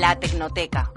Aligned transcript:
La 0.00 0.18
Tecnoteca. 0.18 0.90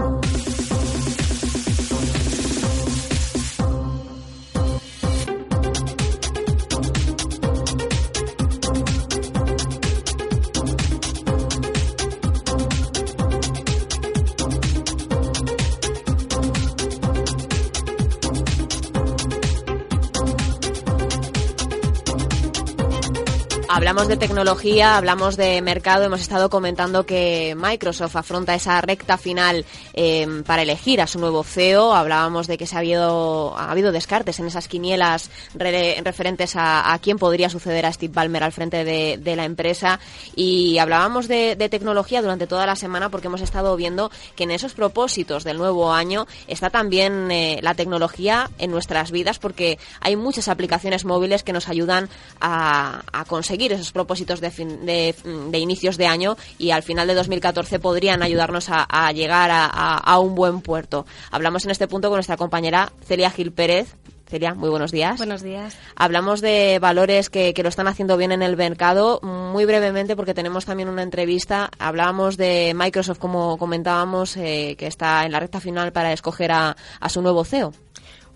Hablamos 23.94 24.10
de 24.10 24.18
tecnología, 24.18 24.98
hablamos 24.98 25.38
de 25.38 25.62
mercado, 25.62 26.04
hemos 26.04 26.20
estado 26.20 26.50
comentando 26.50 27.06
que 27.06 27.56
Microsoft 27.56 28.16
afronta 28.16 28.56
esa 28.56 28.82
recta 28.82 29.20
final 29.20 29.68
eh, 29.94 30.42
para 30.48 30.64
elegir 30.64 31.00
a 31.00 31.06
su 31.06 31.20
nuevo 31.20 31.44
CEO. 31.44 31.94
Hablábamos 31.94 32.48
de 32.48 32.58
que 32.58 32.66
ha 32.74 32.80
habido, 32.80 33.56
ha 33.56 33.70
habido 33.70 33.92
descartes 33.92 34.40
en 34.40 34.48
esas 34.48 34.68
quinielas 34.68 35.30
referentes 35.54 36.56
a, 36.56 36.98
quién 37.04 37.20
podría 37.20 37.52
suceder 37.52 37.86
a 37.86 37.94
Steve 37.94 38.12
Ballmer 38.12 38.42
al 38.42 38.52
frente 38.52 38.84
de, 38.84 39.36
la 39.36 39.46
empresa. 39.46 40.00
Y 40.36 40.80
hablábamos 40.80 41.28
de, 41.28 41.56
tecnología 41.70 42.24
durante 42.24 42.48
toda 42.48 42.66
la 42.66 42.76
semana 42.76 43.10
porque 43.10 43.28
hemos 43.28 43.42
estado 43.42 43.76
viendo 43.76 44.10
que 44.36 44.46
en 44.46 44.50
esos 44.50 44.74
propósitos 44.74 45.44
del 45.44 45.60
nuevo 45.60 45.94
año 45.94 46.26
está 46.48 46.72
también 46.72 47.30
eh, 47.30 47.60
la 47.62 47.76
tecnología 47.76 48.50
en 48.58 48.72
nuestras 48.72 49.12
vidas 49.12 49.38
porque 49.38 49.78
hay 50.02 50.16
muchas 50.16 50.48
aplicaciones 50.48 51.06
móviles 51.06 51.44
que 51.44 51.54
nos 51.54 51.70
ayudan 51.70 52.10
a, 52.42 53.04
a 53.12 53.26
conseguir 53.26 53.72
esos 53.72 53.83
propósitos 53.92 54.42
de, 54.42 54.52
fin, 54.52 54.86
de, 54.86 55.16
de, 55.50 55.60
inicios 55.60 55.98
de 55.98 56.08
año 56.08 56.38
y 56.58 56.72
al 56.72 56.84
final 56.84 57.08
de 57.08 57.14
2014 57.16 57.80
podrían 57.80 58.24
ayudarnos 58.24 58.70
a, 58.70 58.84
a 58.84 59.12
llegar 59.12 59.52
a, 59.52 59.66
a, 59.66 60.20
un 60.20 60.36
buen 60.36 60.62
puerto. 60.62 61.06
Hablamos 61.32 61.66
en 61.66 61.72
este 61.72 61.88
punto 61.88 62.10
con 62.10 62.18
nuestra 62.18 62.38
compañera 62.38 62.92
Celia 63.06 63.32
Gil 63.32 63.52
Pérez. 63.52 63.96
Celia, 64.26 64.56
muy 64.56 64.70
buenos 64.70 64.92
días. 64.92 65.18
Buenos 65.18 65.44
días. 65.44 65.78
Hablamos 65.96 66.42
de 66.42 66.80
valores 66.80 67.30
que, 67.30 67.54
que, 67.54 67.62
lo 67.62 67.70
están 67.70 67.88
haciendo 67.88 68.18
bien 68.18 68.32
en 68.32 68.42
el 68.42 68.58
mercado. 68.58 69.20
Muy 69.22 69.66
brevemente, 69.66 70.16
porque 70.16 70.34
tenemos 70.34 70.66
también 70.66 70.90
una 70.90 71.04
entrevista. 71.04 71.70
Hablábamos 71.78 72.36
de 72.38 72.74
Microsoft, 72.76 73.20
como 73.20 73.58
comentábamos, 73.58 74.36
eh, 74.38 74.76
que 74.78 74.88
está 74.88 75.26
en 75.26 75.34
la 75.34 75.40
recta 75.40 75.60
final 75.60 75.92
para 75.92 76.14
escoger 76.14 76.52
a, 76.52 76.76
a 77.00 77.10
su 77.10 77.22
nuevo 77.22 77.44
CEO. 77.44 77.74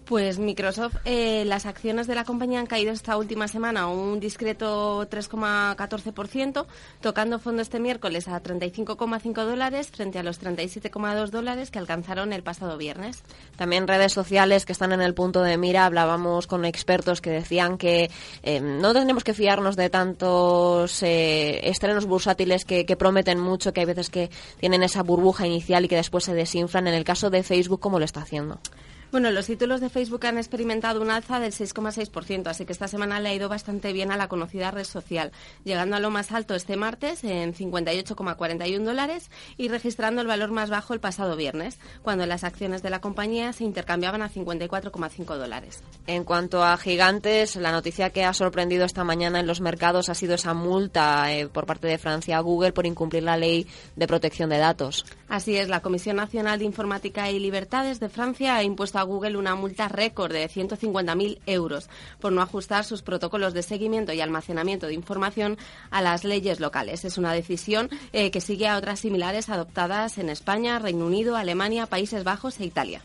Pues 0.08 0.40
Microsoft, 0.40 0.96
eh, 1.04 1.44
las 1.46 1.66
acciones 1.66 2.08
de 2.08 2.16
la 2.16 2.24
compañía 2.24 2.62
han 2.62 2.66
caído 2.66 2.94
esta 2.94 3.18
última 3.18 3.50
semana 3.50 3.88
un 3.88 4.22
discreto 4.22 5.06
3,14%, 5.10 6.66
tocando 7.02 7.40
fondo 7.40 7.62
este 7.62 7.82
miércoles 7.82 8.30
a 8.30 8.42
35,5 8.42 9.34
dólares 9.44 9.92
frente 9.92 10.18
a 10.18 10.24
los 10.24 10.42
37,2 10.42 11.30
dólares 11.30 11.72
que 11.72 11.80
alcanzaron 11.80 12.32
el 12.32 12.42
pasado 12.42 12.78
viernes. 12.78 13.22
También 13.58 13.86
redes 13.86 14.14
sociales 14.14 14.66
que 14.66 14.72
están 14.72 14.94
en 14.94 15.02
el 15.02 15.14
punto 15.14 15.42
de 15.42 15.58
mira. 15.58 15.86
Hablábamos 15.86 16.48
con 16.48 16.64
expertos 16.64 17.20
que 17.20 17.30
decían 17.30 17.78
que 17.78 18.10
eh, 18.44 18.62
no 18.62 18.94
tenemos 18.94 19.26
que 19.26 19.34
fiarnos 19.34 19.76
de 19.76 19.90
tantos 19.90 21.04
eh, 21.04 21.68
estrenos 21.70 22.06
bursátiles 22.06 22.64
que, 22.64 22.86
que, 22.86 22.96
prometen 22.96 23.42
mucho, 23.42 23.74
que 23.74 23.82
hay 23.82 23.86
veces 23.86 24.10
que 24.10 24.30
tienen 24.58 24.84
esa 24.84 25.04
burbuja 25.04 25.46
inicial 25.46 25.84
y 25.84 25.90
que 25.90 25.98
después 25.98 26.24
se 26.24 26.34
desinflan. 26.34 26.88
En 26.88 26.94
el 26.94 27.04
caso 27.04 27.30
de 27.30 27.44
Facebook, 27.44 27.82
¿cómo 27.82 28.00
lo 28.00 28.06
está 28.06 28.22
haciendo? 28.22 28.62
Bueno, 29.10 29.32
los 29.32 29.46
títulos 29.46 29.80
de 29.80 29.90
Facebook 29.90 30.26
han 30.26 30.38
experimentado 30.38 31.02
un 31.02 31.10
alza 31.10 31.40
del 31.40 31.54
6,6%, 31.54 32.48
así 32.48 32.66
que 32.66 32.74
esta 32.74 32.90
semana 32.90 33.22
le 33.22 33.30
ha 33.30 33.34
ido 33.34 33.48
bastante 33.48 33.94
bien 33.94 34.12
a 34.12 34.18
la 34.18 34.28
conocida 34.28 34.70
red 34.70 34.84
social, 34.84 35.32
llegando 35.64 35.96
a 35.96 36.02
lo 36.02 36.10
más 36.10 36.34
alto 36.34 36.56
este 36.56 36.76
martes 36.76 37.24
en 37.24 37.54
58,41 37.54 38.84
dólares 38.84 39.32
y 39.56 39.70
registrando 39.70 40.20
el 40.20 40.28
valor 40.28 40.52
más 40.52 40.70
bajo 40.70 40.94
el 40.94 41.00
pasado 41.00 41.38
viernes, 41.38 41.80
cuando 42.02 42.26
las 42.26 42.44
acciones 42.44 42.84
de 42.84 42.90
la 42.90 43.00
compañía 43.00 43.54
se 43.54 43.64
intercambiaban 43.64 44.22
a 44.22 44.30
54,5 44.30 45.38
dólares. 45.38 45.84
En 46.06 46.26
cuanto 46.26 46.66
a 46.66 46.76
gigantes, 46.76 47.56
la 47.56 47.72
noticia 47.72 48.10
que 48.10 48.26
ha 48.26 48.34
sorprendido 48.34 48.84
esta 48.84 49.06
mañana 49.06 49.40
en 49.40 49.48
los 49.48 49.62
mercados 49.62 50.10
ha 50.10 50.16
sido 50.16 50.36
esa 50.36 50.54
multa 50.54 51.34
eh, 51.34 51.48
por 51.48 51.66
parte 51.66 51.88
de 51.88 51.98
Francia 51.98 52.38
a 52.38 52.42
Google 52.42 52.74
por 52.74 52.86
incumplir 52.86 53.24
la 53.24 53.38
ley 53.38 53.68
de 53.96 54.06
protección 54.06 54.50
de 54.50 54.58
datos. 54.58 55.06
Así 55.30 55.56
es, 55.56 55.70
la 55.70 55.82
Comisión 55.82 56.18
Nacional 56.18 56.60
de 56.60 56.66
Informática 56.66 57.32
y 57.32 57.40
Libertades 57.40 58.02
de 58.02 58.10
Francia 58.10 58.58
ha 58.58 58.64
impuesto 58.64 58.97
a 59.00 59.04
Google 59.04 59.38
una 59.38 59.56
multa 59.56 59.88
récord 59.88 60.32
de 60.32 60.50
150.000 60.50 61.40
euros 61.46 61.90
por 62.20 62.32
no 62.32 62.42
ajustar 62.42 62.84
sus 62.84 63.02
protocolos 63.02 63.54
de 63.54 63.64
seguimiento 63.64 64.14
y 64.14 64.22
almacenamiento 64.22 64.88
de 64.88 64.94
información 64.94 65.58
a 65.92 66.02
las 66.02 66.24
leyes 66.24 66.60
locales. 66.60 67.06
Es 67.06 67.18
una 67.18 67.34
decisión 67.34 67.90
eh, 68.14 68.32
que 68.32 68.42
sigue 68.42 68.68
a 68.68 68.78
otras 68.78 69.00
similares 69.00 69.50
adoptadas 69.50 70.18
en 70.18 70.30
España, 70.30 70.80
Reino 70.80 71.06
Unido, 71.06 71.36
Alemania, 71.36 71.86
Países 71.86 72.24
Bajos 72.24 72.60
e 72.60 72.66
Italia 72.66 73.02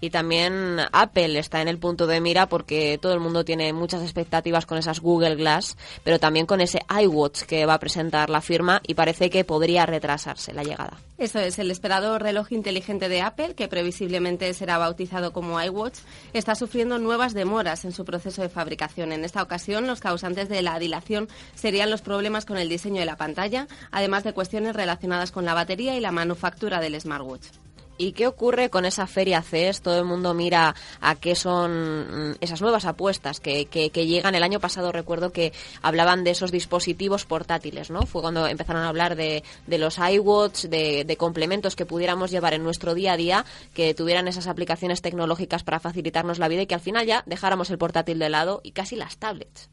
y 0.00 0.10
también 0.10 0.78
Apple 0.92 1.38
está 1.38 1.60
en 1.60 1.68
el 1.68 1.78
punto 1.78 2.06
de 2.06 2.20
mira 2.20 2.48
porque 2.48 2.98
todo 3.00 3.12
el 3.14 3.20
mundo 3.20 3.44
tiene 3.44 3.72
muchas 3.72 4.02
expectativas 4.02 4.66
con 4.66 4.78
esas 4.78 5.00
Google 5.00 5.36
Glass, 5.36 5.76
pero 6.04 6.18
también 6.18 6.46
con 6.46 6.60
ese 6.60 6.80
iWatch 7.02 7.42
que 7.42 7.66
va 7.66 7.74
a 7.74 7.80
presentar 7.80 8.30
la 8.30 8.40
firma 8.40 8.80
y 8.86 8.94
parece 8.94 9.30
que 9.30 9.44
podría 9.44 9.86
retrasarse 9.86 10.52
la 10.52 10.62
llegada. 10.62 10.98
Eso 11.18 11.40
es, 11.40 11.58
el 11.58 11.72
esperado 11.72 12.16
reloj 12.20 12.52
inteligente 12.52 13.08
de 13.08 13.22
Apple, 13.22 13.56
que 13.56 13.66
previsiblemente 13.66 14.54
será 14.54 14.78
bautizado 14.78 15.32
como 15.32 15.60
iWatch, 15.60 15.98
está 16.32 16.54
sufriendo 16.54 16.98
nuevas 17.00 17.34
demoras 17.34 17.84
en 17.84 17.90
su 17.90 18.04
proceso 18.04 18.40
de 18.40 18.48
fabricación. 18.48 19.10
En 19.10 19.24
esta 19.24 19.42
ocasión, 19.42 19.88
los 19.88 19.98
causantes 19.98 20.48
de 20.48 20.62
la 20.62 20.78
dilación 20.78 21.28
serían 21.56 21.90
los 21.90 22.02
problemas 22.02 22.44
con 22.44 22.56
el 22.56 22.68
diseño 22.68 23.00
de 23.00 23.06
la 23.06 23.16
pantalla, 23.16 23.66
además 23.90 24.22
de 24.22 24.32
cuestiones 24.32 24.76
relacionadas 24.76 25.32
con 25.32 25.44
la 25.44 25.54
batería 25.54 25.96
y 25.96 26.00
la 26.00 26.12
manufactura 26.12 26.78
del 26.78 27.00
smartwatch. 27.00 27.46
¿Y 28.00 28.12
qué 28.12 28.28
ocurre 28.28 28.70
con 28.70 28.84
esa 28.84 29.08
feria 29.08 29.42
CES? 29.42 29.82
Todo 29.82 29.98
el 29.98 30.04
mundo 30.04 30.32
mira 30.32 30.76
a 31.00 31.16
qué 31.16 31.34
son 31.34 32.30
mm, 32.30 32.36
esas 32.40 32.62
nuevas 32.62 32.84
apuestas 32.84 33.40
que, 33.40 33.66
que, 33.66 33.90
que, 33.90 34.06
llegan. 34.06 34.36
El 34.36 34.44
año 34.44 34.60
pasado 34.60 34.92
recuerdo 34.92 35.32
que 35.32 35.52
hablaban 35.82 36.22
de 36.22 36.30
esos 36.30 36.52
dispositivos 36.52 37.24
portátiles, 37.24 37.90
¿no? 37.90 38.06
Fue 38.06 38.22
cuando 38.22 38.46
empezaron 38.46 38.82
a 38.82 38.88
hablar 38.88 39.16
de, 39.16 39.42
de 39.66 39.78
los 39.78 39.98
iWatch, 39.98 40.66
de, 40.66 41.04
de, 41.04 41.16
complementos 41.16 41.74
que 41.74 41.86
pudiéramos 41.86 42.30
llevar 42.30 42.54
en 42.54 42.62
nuestro 42.62 42.94
día 42.94 43.14
a 43.14 43.16
día, 43.16 43.44
que 43.74 43.94
tuvieran 43.94 44.28
esas 44.28 44.46
aplicaciones 44.46 45.02
tecnológicas 45.02 45.64
para 45.64 45.80
facilitarnos 45.80 46.38
la 46.38 46.46
vida 46.46 46.62
y 46.62 46.66
que 46.66 46.76
al 46.76 46.80
final 46.80 47.04
ya 47.04 47.24
dejáramos 47.26 47.68
el 47.70 47.78
portátil 47.78 48.20
de 48.20 48.28
lado 48.28 48.60
y 48.62 48.70
casi 48.70 48.94
las 48.94 49.18
tablets. 49.18 49.70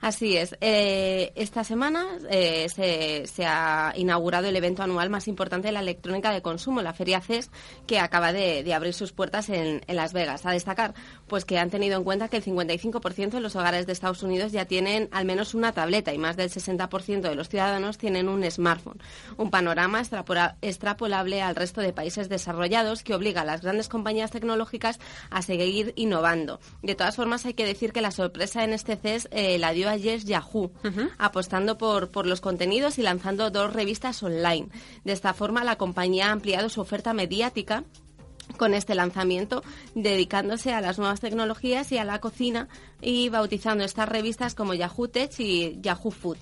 Así 0.00 0.36
es. 0.36 0.56
Eh, 0.62 1.32
esta 1.34 1.62
semana 1.62 2.06
eh, 2.30 2.68
se, 2.70 3.44
ha 3.44 3.92
inaugurado 3.96 4.48
el 4.48 4.56
evento 4.56 4.82
anual 4.82 5.10
más 5.10 5.28
importante 5.28 5.68
de 5.68 5.72
la 5.72 5.80
electrónica 5.80 6.32
de 6.32 6.40
consumo, 6.40 6.80
la 6.80 6.94
Feria 6.94 7.20
CES, 7.20 7.50
que 7.86 7.98
acaba 7.98 8.32
de, 8.32 8.72
abrir 8.72 8.94
sus 8.94 9.12
puertas 9.12 9.50
en, 9.50 9.82
en, 9.86 9.96
Las 9.96 10.14
Vegas. 10.14 10.46
A 10.46 10.52
destacar, 10.52 10.94
pues 11.26 11.44
que 11.44 11.58
han 11.58 11.68
tenido 11.68 11.98
en 11.98 12.04
cuenta 12.04 12.28
que 12.28 12.38
el 12.38 12.44
55% 12.44 13.30
de 13.30 13.40
los 13.40 13.56
hogares 13.56 13.86
de 13.86 13.92
Estados 13.92 14.22
Unidos 14.22 14.52
ya 14.52 14.64
tienen 14.64 15.08
al 15.12 15.26
menos 15.26 15.54
una 15.54 15.72
tableta 15.72 16.14
y 16.14 16.18
más 16.18 16.36
del 16.36 16.48
60% 16.48 17.20
de 17.20 17.34
los 17.34 17.50
ciudadanos 17.50 17.98
tienen 17.98 18.28
un 18.30 18.48
smartphone. 18.50 19.02
Un 19.36 19.50
panorama 19.50 20.00
extrapolable 20.62 21.42
al 21.42 21.56
resto 21.56 21.82
de 21.82 21.92
países 21.92 22.30
desarrollados 22.30 23.02
que 23.02 23.14
obliga 23.14 23.42
a 23.42 23.44
las 23.44 23.60
grandes 23.60 23.88
compañías 23.88 24.30
tecnológicas 24.30 24.98
a 25.28 25.42
seguir 25.42 25.92
innovando. 25.96 26.58
De 26.82 26.94
todas 26.94 27.16
formas, 27.16 27.44
hay 27.44 27.52
que 27.52 27.66
decir 27.66 27.92
que 27.92 28.00
la 28.00 28.12
sorpresa 28.12 28.64
en 28.64 28.72
este 28.72 28.96
CES 28.96 29.28
eh, 29.30 29.58
la 29.58 29.72
dio 29.72 29.89
ayer 29.90 30.20
Yahoo, 30.24 30.64
uh 30.64 30.70
-huh. 30.82 31.10
apostando 31.18 31.78
por, 31.78 32.10
por 32.10 32.26
los 32.26 32.40
contenidos 32.40 32.98
y 32.98 33.02
lanzando 33.02 33.50
dos 33.50 33.72
revistas 33.72 34.22
online. 34.22 34.68
De 35.04 35.12
esta 35.12 35.34
forma, 35.34 35.64
la 35.64 35.76
compañía 35.76 36.28
ha 36.28 36.32
ampliado 36.32 36.68
su 36.68 36.80
oferta 36.80 37.12
mediática 37.12 37.84
con 38.56 38.74
este 38.74 38.94
lanzamiento, 38.94 39.62
dedicándose 39.94 40.72
a 40.72 40.80
las 40.80 40.98
nuevas 40.98 41.20
tecnologías 41.20 41.92
y 41.92 41.98
a 41.98 42.04
la 42.04 42.20
cocina 42.20 42.68
y 43.00 43.28
bautizando 43.28 43.84
estas 43.84 44.08
revistas 44.08 44.54
como 44.54 44.74
Yahoo 44.74 45.08
Tech 45.08 45.38
y 45.38 45.78
Yahoo 45.80 46.10
Food. 46.10 46.38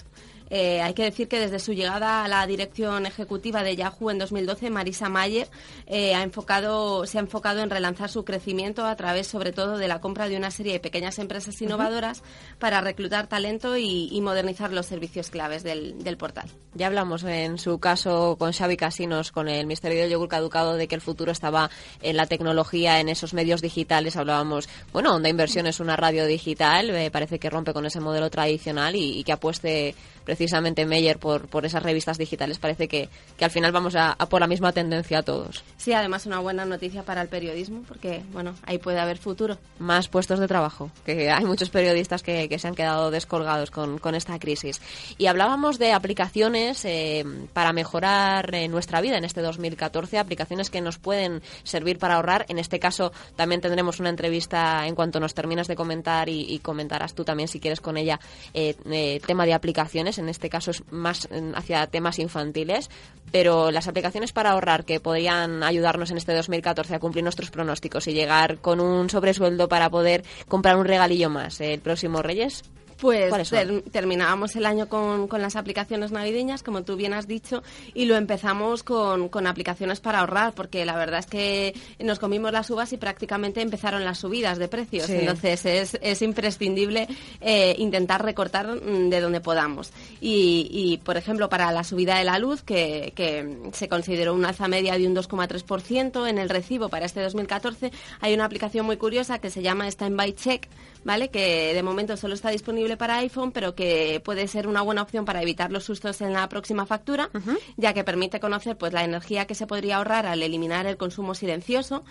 Eh, 0.51 0.81
hay 0.81 0.95
que 0.95 1.05
decir 1.05 1.29
que 1.29 1.39
desde 1.39 1.59
su 1.59 1.73
llegada 1.73 2.25
a 2.25 2.29
la 2.29 2.47
dirección 2.47 3.07
ejecutiva 3.07 3.63
de 3.63 3.77
Yahoo 3.77 4.11
en 4.11 4.19
2012, 4.19 4.71
Marisa 4.71 5.09
Mayer 5.09 5.49
eh, 5.87 6.15
ha 6.15 6.23
enfocado, 6.23 7.07
se 7.07 7.19
ha 7.19 7.21
enfocado 7.21 7.61
en 7.61 7.71
relanzar 7.71 8.09
su 8.11 8.25
crecimiento 8.25 8.87
a 8.87 8.97
través, 8.97 9.27
sobre 9.27 9.53
todo, 9.53 9.79
de 9.79 9.89
la 9.89 10.01
compra 10.01 10.29
de 10.29 10.37
una 10.37 10.51
serie 10.51 10.73
de 10.73 10.81
pequeñas 10.81 11.19
empresas 11.19 11.61
innovadoras 11.61 12.21
uh 12.21 12.23
-huh. 12.23 12.59
para 12.59 12.81
reclutar 12.81 13.27
talento 13.27 13.77
y, 13.77 14.09
y, 14.11 14.21
modernizar 14.21 14.73
los 14.73 14.87
servicios 14.87 15.31
claves 15.31 15.63
del, 15.63 16.03
del, 16.03 16.17
portal. 16.17 16.49
Ya 16.75 16.87
hablamos 16.87 17.25
en 17.25 17.59
su 17.59 17.79
caso 17.79 18.37
con 18.39 18.53
Xavi 18.53 18.77
Casinos, 18.77 19.33
con 19.33 19.49
el 19.49 19.67
Ministerio 19.67 20.03
del 20.03 20.11
Yogur 20.11 20.29
Caducado, 20.29 20.75
de 20.75 20.89
que 20.89 20.95
el 20.95 21.01
futuro 21.01 21.33
estaba 21.33 21.71
en 22.03 22.17
la 22.17 22.27
tecnología, 22.27 23.01
en 23.01 23.09
esos 23.09 23.35
medios 23.35 23.63
digitales. 23.63 24.17
Hablábamos, 24.17 24.69
bueno, 24.93 25.15
Onda 25.15 25.29
Inversión 25.29 25.67
es 25.67 25.81
una 25.81 25.97
radio 25.97 26.27
digital, 26.27 26.91
eh, 26.91 27.11
parece 27.11 27.39
que 27.39 27.51
rompe 27.51 27.73
con 27.73 27.87
ese 27.87 28.01
modelo 28.01 28.31
tradicional 28.31 28.97
y, 28.97 29.19
y 29.19 29.25
que 29.25 29.33
apueste 29.33 29.95
precisamente 30.29 30.85
Meyer 30.85 31.19
por, 31.19 31.49
por 31.49 31.65
esas 31.65 31.83
revistas 31.83 32.19
digitales. 32.19 32.59
Parece 32.59 32.87
que, 32.87 33.09
que 33.39 33.47
al 33.47 33.51
final 33.51 33.73
vamos 33.73 33.97
a, 33.97 34.15
por 34.29 34.43
la 34.43 34.47
misma 34.47 34.73
tendencia 34.73 35.23
todos. 35.23 35.65
Sí, 35.79 35.95
además 35.95 36.27
una 36.27 36.39
buena 36.39 36.67
noticia 36.67 37.03
para 37.03 37.23
el 37.23 37.29
periodismo, 37.29 37.83
porque 37.89 38.23
bueno, 38.31 38.53
ahí 38.67 38.77
puede 38.77 39.01
haber 39.01 39.17
futuro. 39.17 39.57
Más 39.79 40.09
puestos 40.09 40.39
de 40.39 40.47
trabajo, 40.47 40.91
que 41.07 41.31
hay 41.31 41.47
muchos 41.47 41.71
periodistas 41.71 42.23
que, 42.23 42.47
que 42.47 42.59
se 42.59 42.69
han 42.69 42.75
quedado 42.75 43.11
descolgados 43.11 43.71
con, 43.71 43.99
con, 43.99 44.15
esta 44.15 44.39
crisis. 44.39 44.83
Y 45.17 45.29
hablábamos 45.29 45.79
de 45.79 45.93
aplicaciones 45.93 46.85
eh, 46.85 47.25
para 47.55 47.73
mejorar 47.73 48.55
eh, 48.55 48.69
nuestra 48.69 49.01
vida 49.01 49.17
en 49.17 49.25
este 49.25 49.41
2014, 49.41 50.19
aplicaciones 50.19 50.69
que 50.69 50.83
nos 50.83 50.99
pueden 50.99 51.41
servir 51.63 51.99
para 51.99 52.17
ahorrar. 52.17 52.45
En 52.51 52.59
este 52.59 52.79
caso 52.79 53.13
también 53.35 53.63
tendremos 53.63 53.99
una 53.99 54.11
entrevista 54.11 54.87
en 54.87 54.95
cuanto 54.95 55.21
nos 55.21 55.33
terminas 55.33 55.69
de 55.69 55.75
comentar 55.75 56.29
y, 56.29 56.43
y 56.53 56.59
comentarás 56.59 57.15
tú 57.15 57.25
también 57.25 57.49
si 57.49 57.61
quieres 57.61 57.81
con 57.81 57.97
ella 57.97 58.21
eh, 58.53 58.75
eh, 58.91 59.21
tema 59.27 59.47
de 59.47 59.55
aplicaciones. 59.55 60.18
En 60.19 60.29
este 60.29 60.51
caso 60.51 60.71
es 60.71 60.83
más 60.91 61.29
hacia 61.55 61.87
temas 61.87 62.19
infantiles, 62.19 62.91
pero 63.33 63.71
las 63.71 63.89
aplicaciones 63.89 64.33
para 64.33 64.51
ahorrar 64.51 64.85
que 64.85 65.01
podrían 65.01 65.63
ayudarnos 65.63 66.11
en 66.11 66.17
este 66.17 66.35
2014 66.35 66.95
a 66.95 67.01
cumplir 67.01 67.25
nuestros 67.25 67.51
pronósticos 67.51 68.07
y 68.09 68.13
llegar 68.13 68.59
con 68.59 68.81
un 68.81 69.11
sobresueldo 69.11 69.69
para 69.69 69.91
poder 69.91 70.25
comprar 70.49 70.77
un 70.77 70.85
regalillo 70.85 71.31
más 71.31 71.61
el 71.61 71.81
próximo 71.81 72.23
Reyes. 72.23 72.63
Pues 73.01 73.53
terminábamos 73.93 74.57
el 74.57 74.67
año 74.67 74.89
con, 74.89 75.29
con, 75.29 75.41
las 75.41 75.55
aplicaciones 75.55 76.11
navideñas, 76.11 76.65
como 76.65 76.83
tú 76.83 76.97
bien 76.97 77.13
has 77.13 77.29
dicho, 77.29 77.63
y 77.95 78.07
lo 78.07 78.17
empezamos 78.17 78.83
con, 78.83 79.29
con, 79.29 79.47
aplicaciones 79.47 80.01
para 80.01 80.21
ahorrar, 80.21 80.53
porque 80.53 80.85
la 80.85 80.97
verdad 80.97 81.21
es 81.21 81.27
que 81.27 81.75
nos 82.01 82.19
comimos 82.19 82.53
las 82.53 82.69
uvas 82.71 82.93
y 82.93 82.97
prácticamente 82.97 83.61
empezaron 83.61 84.05
las 84.05 84.19
subidas 84.19 84.59
de 84.59 84.67
precios. 84.67 85.07
Sí. 85.07 85.15
Entonces 85.21 85.65
es, 85.65 85.99
es 86.01 86.23
imprescindible 86.23 87.07
eh, 87.41 87.77
intentar 87.79 88.25
recortar 88.25 88.67
mm, 88.67 89.11
de 89.11 89.21
donde 89.21 89.41
podamos. 89.41 89.93
Y, 90.21 90.69
y, 90.71 90.99
por 90.99 91.17
ejemplo, 91.17 91.49
para 91.49 91.71
la 91.71 91.85
subida 91.85 92.19
de 92.19 92.25
la 92.25 92.41
luz, 92.41 92.63
que, 92.63 93.13
que 93.15 93.71
se 93.73 93.89
consideró 93.89 94.35
una 94.35 94.49
alza 94.49 94.67
media 94.67 94.99
de 94.99 95.07
un 95.07 95.15
2,3% 95.15 96.29
en 96.29 96.39
el 96.39 96.49
recibo 96.49 96.89
para 96.89 97.07
este 97.07 97.23
2014, 97.23 97.93
hay 98.21 98.35
una 98.35 98.45
aplicación 98.45 98.87
muy 98.87 98.97
curiosa 98.97 99.39
que 99.39 99.51
se 99.51 99.63
llama 99.63 99.89
Standby 99.89 100.33
Check, 100.33 100.69
¿vale? 101.05 101.29
Que 101.29 101.73
de 101.75 101.83
momento 101.83 102.17
solo 102.17 102.35
está 102.35 102.51
disponible 102.51 102.88
para 102.97 103.19
iPhone, 103.19 103.53
pero 103.53 103.75
que 103.75 104.21
puede 104.25 104.49
ser 104.49 104.67
una 104.67 104.83
buena 104.83 105.03
opción 105.03 105.25
para 105.25 105.43
evitar 105.43 105.71
los 105.71 105.85
sustos 105.85 106.21
en 106.21 106.33
la 106.33 106.49
próxima 106.49 106.87
factura, 106.87 107.31
uh 107.35 107.39
-huh. 107.39 107.59
ya 107.77 107.93
que 107.93 108.05
permite 108.05 108.41
conocer 108.41 108.77
pues 108.77 108.93
la 108.93 109.05
energía 109.05 109.47
que 109.47 109.55
se 109.55 109.67
podría 109.67 109.97
ahorrar 109.97 110.27
al 110.27 110.43
eliminar 110.43 110.87
el 110.87 110.97
consumo 110.97 111.35
silencioso 111.35 112.05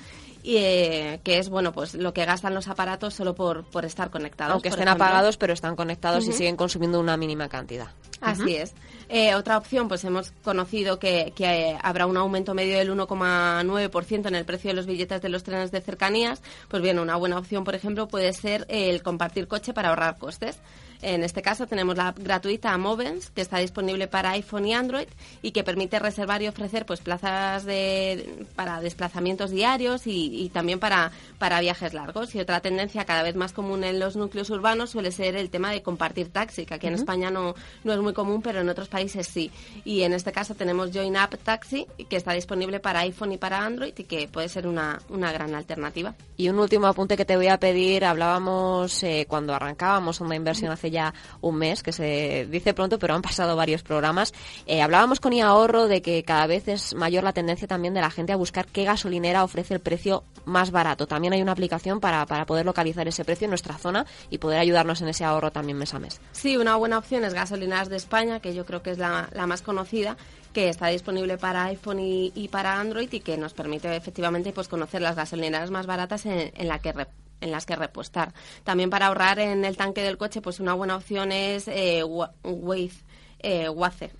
y 0.47 0.55
eh, 0.59 1.19
que 1.25 1.39
es 1.39 1.49
bueno 1.49 1.73
pues 1.73 1.94
lo 1.94 2.13
que 2.13 2.23
gastan 2.23 2.55
los 2.55 2.69
aparatos 2.69 3.13
solo 3.13 3.35
por, 3.35 3.65
por 3.65 3.83
estar 3.83 4.09
conectados. 4.09 4.53
Aunque 4.53 4.69
estén 4.69 4.88
ejemplo. 4.88 5.03
apagados, 5.03 5.35
pero 5.35 5.51
están 5.51 5.75
conectados 5.75 6.23
uh 6.23 6.29
-huh. 6.29 6.33
y 6.33 6.38
siguen 6.38 6.55
consumiendo 6.55 7.01
una 7.01 7.17
mínima 7.17 7.49
cantidad. 7.49 7.89
Así 8.21 8.44
uh 8.44 8.45
-huh. 8.45 8.61
es. 8.61 8.73
Eh, 9.09 9.35
otra 9.35 9.57
opción, 9.57 9.89
pues 9.89 10.05
hemos 10.05 10.31
conocido 10.45 10.99
que, 10.99 11.33
que 11.35 11.44
eh, 11.71 11.77
habrá 11.81 12.05
un 12.05 12.15
aumento 12.15 12.53
medio 12.53 12.77
del 12.77 12.89
1,9% 12.89 14.27
en 14.27 14.35
el 14.35 14.45
precio 14.45 14.69
de 14.69 14.75
los 14.75 14.85
billetes 14.85 15.21
de 15.21 15.27
los 15.27 15.44
trenes 15.44 15.71
de 15.71 15.81
cercanías. 15.81 16.41
Pues 16.69 16.81
bien, 16.81 16.97
una 16.97 17.17
buena 17.17 17.38
opción, 17.38 17.65
por 17.65 17.75
ejemplo, 17.75 18.07
puede 18.07 18.31
ser 18.31 18.65
el 18.69 19.03
compartir 19.03 19.49
coche 19.49 19.73
para 19.73 19.89
ahorrar 19.89 20.17
costes. 20.17 20.59
En 21.01 21.23
este 21.23 21.41
caso 21.41 21.67
tenemos 21.67 21.95
la 21.95 22.09
app 22.09 22.19
gratuita 22.19 22.77
Movens, 22.77 23.29
que 23.29 23.41
está 23.41 23.59
disponible 23.59 24.07
para 24.07 24.31
iPhone 24.31 24.65
y 24.65 24.73
Android 24.73 25.07
y 25.41 25.51
que 25.51 25.63
permite 25.63 25.99
reservar 25.99 26.41
y 26.41 26.47
ofrecer 26.47 26.85
pues 26.85 27.01
plazas 27.01 27.65
de, 27.65 28.45
para 28.55 28.81
desplazamientos 28.81 29.51
diarios 29.51 30.07
y, 30.07 30.44
y, 30.44 30.49
también 30.49 30.79
para, 30.79 31.11
para 31.38 31.59
viajes 31.59 31.94
largos. 31.94 32.33
Y 32.35 32.39
otra 32.39 32.59
tendencia 32.61 33.05
cada 33.05 33.23
vez 33.23 33.35
más 33.35 33.53
común 33.53 33.83
en 33.83 33.99
los 33.99 34.15
núcleos 34.15 34.49
urbanos 34.49 34.89
suele 34.91 35.11
ser 35.11 35.35
el 35.35 35.49
tema 35.49 35.71
de 35.71 35.81
compartir 35.81 36.29
taxi, 36.29 36.65
que 36.65 36.73
aquí 36.73 36.88
uh 36.88 36.89
-huh. 36.89 36.94
en 36.94 36.99
España 36.99 37.31
no, 37.31 37.53
no 37.83 37.94
es 37.94 37.99
muy 37.99 38.13
común, 38.13 38.41
pero 38.41 38.61
en 38.61 38.69
otros 38.69 38.88
países 38.88 39.27
sí. 39.27 39.51
Y 39.85 40.01
en 40.01 40.13
este 40.13 40.31
caso 40.31 40.55
tenemos 40.55 40.91
Join 40.94 41.15
App 41.17 41.35
Taxi, 41.44 41.85
que 42.09 42.15
está 42.15 42.33
disponible 42.33 42.79
para 42.79 43.01
iPhone 43.01 43.33
y 43.33 43.38
para 43.38 43.59
Android 43.63 43.94
y 43.97 44.03
que 44.03 44.27
puede 44.27 44.49
ser 44.49 44.67
una, 44.67 44.99
una 45.09 45.31
gran 45.31 45.53
alternativa. 45.53 46.15
Y 46.38 46.49
un 46.49 46.59
último 46.59 46.88
apunte 46.88 47.17
que 47.17 47.25
te 47.25 47.35
voy 47.35 47.47
a 47.47 47.59
pedir, 47.59 48.05
hablábamos 48.05 49.03
eh, 49.03 49.25
cuando 49.27 49.53
arrancábamos 49.53 50.21
una 50.21 50.35
inversión 50.35 50.71
hace 50.71 50.86
ya 50.91 51.13
un 51.41 51.55
mes, 51.55 51.83
que 51.83 51.93
se 51.93 52.47
dice 52.49 52.73
pronto, 52.73 52.99
pero 52.99 53.13
han 53.13 53.21
pasado 53.21 53.55
varios 53.55 53.83
programas. 53.83 54.33
Eh, 54.65 54.81
hablábamos 54.81 55.19
con 55.19 55.37
ahorro 55.41 55.87
de 55.87 56.01
que 56.01 56.23
cada 56.23 56.47
vez 56.47 56.67
es 56.67 56.93
mayor 56.93 57.23
la 57.23 57.33
tendencia 57.33 57.67
también 57.67 57.93
de 57.93 58.01
la 58.01 58.09
gente 58.09 58.33
a 58.33 58.35
buscar 58.35 58.65
qué 58.67 58.83
gasolinera 58.83 59.43
ofrece 59.43 59.73
el 59.73 59.79
precio 59.79 60.23
más 60.45 60.71
barato. 60.71 61.07
También 61.07 61.33
hay 61.33 61.41
una 61.41 61.51
aplicación 61.51 61.99
para, 61.99 62.25
para 62.25 62.45
poder 62.45 62.65
localizar 62.65 63.07
ese 63.07 63.25
precio 63.25 63.45
en 63.45 63.51
nuestra 63.51 63.77
zona 63.77 64.05
y 64.29 64.37
poder 64.37 64.59
ayudarnos 64.59 65.01
en 65.01 65.09
ese 65.09 65.23
ahorro 65.23 65.51
también 65.51 65.77
mes 65.77 65.93
a 65.93 65.99
mes. 65.99 66.19
Sí, 66.31 66.57
una 66.57 66.75
buena 66.75 66.97
opción 66.97 67.23
es 67.23 67.33
Gasolineras 67.33 67.89
de 67.89 67.97
España, 67.97 68.39
que 68.39 68.53
yo 68.53 68.65
creo 68.65 68.81
que 68.81 68.91
es 68.91 68.97
la, 68.97 69.29
más 69.47 69.61
conocida 69.61 70.17
que 70.53 70.69
está 70.69 70.87
disponible 70.87 71.37
para 71.37 71.65
iPhone 71.65 71.99
y, 71.99 72.47
para 72.51 72.79
Android 72.79 73.09
y 73.11 73.19
que 73.19 73.37
nos 73.37 73.53
permite 73.53 73.95
efectivamente 73.95 74.51
pues 74.53 74.67
conocer 74.67 75.01
las 75.01 75.15
gasolineras 75.15 75.69
más 75.69 75.85
baratas 75.85 76.25
en, 76.25 76.51
en 76.55 76.67
la 76.67 76.79
que 76.79 76.93
en 77.41 77.51
las 77.51 77.65
que 77.65 77.75
repostar. 77.75 78.33
También 78.63 78.89
para 78.89 79.07
ahorrar 79.07 79.39
en 79.39 79.65
el 79.65 79.77
tanque 79.77 80.01
del 80.03 80.17
coche, 80.17 80.41
pues 80.41 80.59
una 80.59 80.73
buena 80.73 80.95
opción 80.95 81.31
es 81.31 81.67
eh, 81.67 82.03
Waze. 82.03 83.03
Eh, 83.39 83.69
Waze 83.69 84.13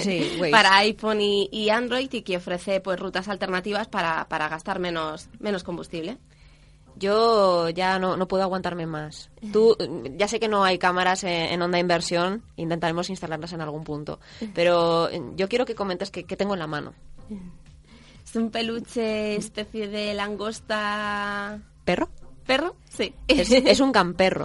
sí, 0.00 0.38
para 0.50 0.78
iPhone 0.78 1.20
y, 1.20 1.48
y, 1.52 1.68
Android 1.68 2.10
y 2.10 2.22
que 2.22 2.38
ofrece 2.38 2.80
pues 2.80 2.98
rutas 2.98 3.28
alternativas 3.28 3.86
para, 3.86 4.26
para 4.28 4.48
gastar 4.48 4.78
menos, 4.78 5.28
menos 5.40 5.62
combustible. 5.62 6.16
Yo 6.96 7.68
ya 7.70 7.98
no, 7.98 8.16
no, 8.16 8.28
puedo 8.28 8.42
aguantarme 8.42 8.86
más. 8.86 9.30
Tú, 9.52 9.76
ya 10.16 10.28
sé 10.28 10.40
que 10.40 10.48
no 10.48 10.64
hay 10.64 10.78
cámaras 10.78 11.24
en, 11.24 11.30
en, 11.30 11.62
Onda 11.62 11.78
Inversión, 11.78 12.44
intentaremos 12.56 13.10
instalarlas 13.10 13.52
en 13.52 13.60
algún 13.60 13.84
punto, 13.84 14.20
pero 14.54 15.10
yo 15.36 15.48
quiero 15.48 15.64
que 15.64 15.74
comentes 15.74 16.10
qué 16.10 16.36
tengo 16.36 16.54
en 16.54 16.60
la 16.60 16.66
mano. 16.66 16.92
Es 18.24 18.36
un 18.36 18.50
peluche 18.50 19.36
especie 19.36 19.88
de 19.88 20.14
langosta... 20.14 21.60
¿Perro? 21.84 22.08
¿Perro? 22.46 22.76
Sí. 22.88 23.14
Es, 23.28 23.50
es 23.50 23.80
un 23.80 23.92
camperro. 23.92 24.44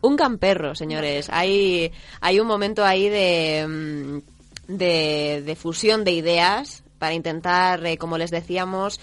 Un 0.00 0.16
camperro, 0.16 0.74
señores. 0.74 1.28
Hay, 1.30 1.92
hay 2.20 2.40
un 2.40 2.46
momento 2.46 2.84
ahí 2.84 3.08
de, 3.08 3.66
mm, 3.66 4.18
de, 4.76 5.42
de 5.44 5.56
fusión 5.56 6.04
de 6.04 6.12
ideas 6.12 6.84
para 6.98 7.14
intentar, 7.14 7.84
eh, 7.86 7.96
como 7.96 8.18
les 8.18 8.30
decíamos, 8.30 9.00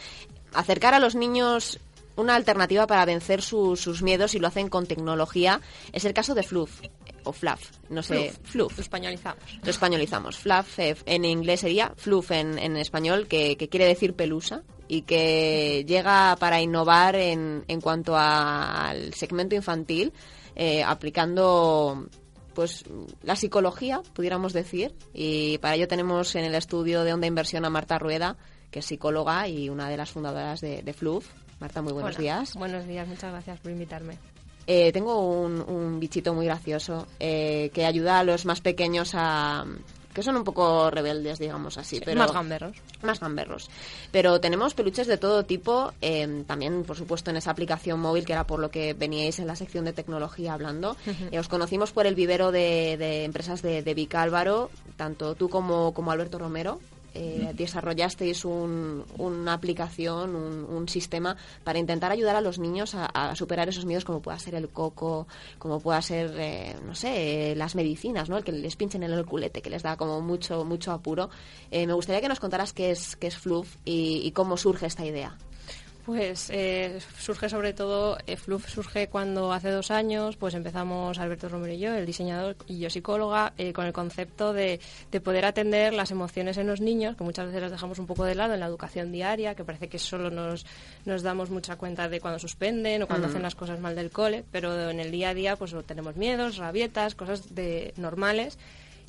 acercar 0.54 0.94
a 0.94 1.00
los 1.00 1.16
niños 1.16 1.80
una 2.16 2.36
alternativa 2.36 2.88
para 2.88 3.06
vencer 3.06 3.42
su, 3.42 3.75
sus 3.75 4.01
miedos 4.01 4.36
y 4.36 4.39
lo 4.39 4.48
hacen 4.48 4.69
con 4.69 4.86
tecnología. 4.86 5.62
Es 5.92 6.06
el 6.06 6.13
caso 6.13 6.33
de 6.33 6.44
Fluff 6.44 6.81
o 7.24 7.33
Fluff, 7.33 7.72
no 7.89 8.04
sé, 8.04 8.31
Fluff. 8.44 8.51
Fluff. 8.51 8.77
Lo 8.77 8.81
españolizamos. 8.83 9.44
Lo 9.63 9.69
españolizamos. 9.69 10.38
Fluff 10.38 10.80
eh, 10.80 10.95
en 11.06 11.25
inglés 11.25 11.62
sería 11.62 11.92
Fluff 11.98 12.31
en, 12.31 12.57
en 12.57 12.77
español, 12.77 13.27
que, 13.27 13.57
que, 13.57 13.68
quiere 13.68 13.86
decir 13.86 14.13
pelusa 14.13 14.63
y 14.87 15.01
que 15.01 15.83
llega 15.87 16.35
para 16.39 16.61
innovar 16.61 17.15
en, 17.15 17.63
en 17.67 17.81
cuanto 17.81 18.15
a, 18.15 18.89
al 18.89 19.13
segmento 19.13 19.55
infantil, 19.55 20.13
eh, 20.55 20.83
aplicando 20.83 22.07
pues 22.53 22.85
la 23.21 23.35
psicología, 23.35 24.01
pudiéramos 24.13 24.53
decir, 24.53 24.95
y 25.13 25.57
para 25.57 25.75
ello 25.75 25.87
tenemos 25.87 26.36
en 26.36 26.45
el 26.45 26.55
estudio 26.55 27.03
de 27.03 27.13
Onda 27.13 27.27
Inversión 27.27 27.65
a 27.65 27.69
Marta 27.69 28.00
Rueda, 28.00 28.38
que 28.71 28.79
es 28.79 28.86
psicóloga 28.86 29.48
y 29.48 29.69
una 29.69 29.89
de 29.89 29.98
las 29.98 30.12
fundadoras 30.12 30.62
de, 30.62 30.81
de 30.81 30.93
Fluff. 30.93 31.27
Marta, 31.60 31.81
muy 31.81 31.93
buenos 31.93 32.15
Hola. 32.15 32.21
días. 32.21 32.53
Buenos 32.55 32.88
días, 32.88 33.07
muchas 33.07 33.31
gracias 33.31 33.60
por 33.60 33.71
invitarme. 33.71 34.17
Eh, 34.67 34.91
tengo 34.91 35.19
un, 35.19 35.62
un, 35.62 36.00
bichito 36.00 36.33
muy 36.33 36.45
gracioso 36.45 37.07
eh, 37.19 37.69
que 37.74 37.86
ayuda 37.86 38.19
a 38.19 38.24
los 38.24 38.45
más 38.45 38.62
pequeños 38.62 39.12
a 39.13 39.65
que 40.15 40.24
son 40.24 40.38
un 40.38 40.45
poco 40.45 40.89
rebeldes, 40.89 41.38
digamos 41.38 41.77
así. 41.77 41.98
Sí, 41.98 42.01
pero 42.03 42.17
más 42.17 42.31
gamberros. 42.31 42.77
Más 43.03 43.19
gamberros. 43.19 43.69
Pero 44.12 44.39
tenemos 44.39 44.74
peluches 44.74 45.07
de 45.07 45.17
todo 45.17 45.43
tipo, 45.43 45.91
eh, 46.01 46.43
también, 46.48 46.84
por 46.84 46.95
supuesto, 46.95 47.29
en 47.29 47.38
esa 47.38 47.51
aplicación 47.51 48.00
móvil, 48.00 48.25
que 48.25 48.31
era 48.31 48.48
por 48.48 48.60
lo 48.60 48.72
que 48.72 48.93
veníais 48.93 49.39
en 49.39 49.48
la 49.48 49.57
sección 49.57 49.84
de 49.84 49.91
tecnología 49.91 50.53
hablando. 50.53 50.95
Uh 51.05 51.10
-huh. 51.10 51.29
eh, 51.34 51.39
os 51.39 51.50
conocimos 51.50 51.91
por 51.91 52.07
el 52.07 52.15
vivero 52.15 52.53
de, 52.53 52.95
de 52.98 53.25
empresas 53.25 53.62
de, 53.62 53.84
de 53.84 53.93
Vic 53.93 54.15
Álvaro, 54.15 54.72
tanto 54.95 55.36
tú 55.36 55.50
como, 55.50 55.93
como 55.93 56.12
Alberto 56.12 56.39
Romero, 56.39 56.79
eh, 57.15 57.51
desarrollasteis 57.53 58.45
un, 58.45 59.03
una 59.17 59.53
aplicación, 59.53 60.36
un, 60.36 60.65
un, 60.65 60.89
sistema 60.89 61.36
para 61.63 61.79
intentar 61.79 62.12
ayudar 62.12 62.36
a 62.36 62.41
los 62.41 62.60
niños 62.60 62.93
a, 62.95 63.36
superar 63.36 63.69
esos 63.69 63.86
miedos 63.86 64.05
como 64.05 64.22
pueda 64.22 64.38
ser 64.38 64.55
el 64.55 64.69
coco, 64.69 65.27
como 65.57 65.79
pueda 65.79 66.01
ser, 66.01 66.34
eh, 66.38 66.75
no 66.86 66.93
sé, 66.93 67.55
las 67.55 67.75
medicinas, 67.75 68.29
¿no? 68.29 68.38
El 68.38 68.43
que 68.43 68.51
les 68.51 68.75
pinchen 68.75 69.03
en 69.03 69.12
el 69.12 69.25
culete, 69.25 69.62
que 69.62 69.69
les 69.69 69.81
da 69.81 69.98
como 69.98 70.22
mucho, 70.22 70.65
mucho 70.65 70.91
apuro. 70.91 71.29
Eh, 71.72 71.88
me 71.88 71.93
gustaría 71.93 72.22
que 72.22 72.27
nos 72.27 72.39
contaras 72.39 72.74
qué 72.74 72.91
es, 72.91 73.15
qué 73.15 73.27
es 73.27 73.38
Fluff 73.38 73.77
y, 73.86 74.22
y 74.24 74.31
cómo 74.31 74.57
surge 74.57 74.86
esta 74.86 75.05
idea. 75.05 75.38
Pues 76.05 76.51
eh, 76.53 77.00
surge 77.17 77.50
sobre 77.50 77.74
todo, 77.74 78.19
eh, 78.27 78.38
Fluff 78.38 78.69
surge 78.69 79.07
cuando 79.07 79.51
hace 79.51 79.71
dos 79.71 79.89
años, 79.89 80.38
pues 80.38 80.53
empezamos 80.53 81.17
Alberto 81.17 81.50
Romero 81.50 81.74
y 81.74 81.79
yo, 81.79 81.95
el 81.95 82.05
diseñador 82.05 82.55
y 82.67 82.77
yo 82.77 82.91
psicóloga, 82.91 83.53
eh, 83.57 83.74
con 83.74 83.88
el 83.88 83.93
concepto 83.93 84.53
de, 84.53 84.79
de, 85.12 85.19
poder 85.19 85.45
atender 85.45 85.93
las 85.93 86.12
emociones 86.12 86.57
en 86.57 86.67
los 86.67 86.79
niños, 86.79 87.15
que 87.15 87.24
muchas 87.24 87.47
veces 87.47 87.59
las 87.59 87.71
dejamos 87.71 87.97
un 87.97 88.05
poco 88.05 88.24
de 88.24 88.35
lado 88.35 88.53
en 88.53 88.59
la 88.59 88.67
educación 88.67 89.12
diaria, 89.12 89.55
que 89.55 89.63
parece 89.63 89.89
que 89.89 89.97
solo 89.97 90.29
nos, 90.29 90.67
nos 91.05 91.24
damos 91.24 91.50
mucha 91.50 91.75
cuenta 91.75 92.07
de 92.07 92.21
cuando 92.21 92.38
suspenden 92.38 93.01
o 93.01 93.07
cuando 93.07 93.25
mm. 93.25 93.29
hacen 93.31 93.41
las 93.41 93.55
cosas 93.55 93.79
mal 93.79 93.95
del 93.95 94.12
cole, 94.12 94.45
pero 94.51 94.91
en 94.91 95.00
el 95.00 95.09
día 95.09 95.29
a 95.29 95.33
día 95.33 95.55
pues 95.55 95.75
tenemos 95.88 96.15
miedos, 96.17 96.57
rabietas, 96.57 97.15
cosas 97.15 97.55
de 97.55 97.95
normales 97.97 98.59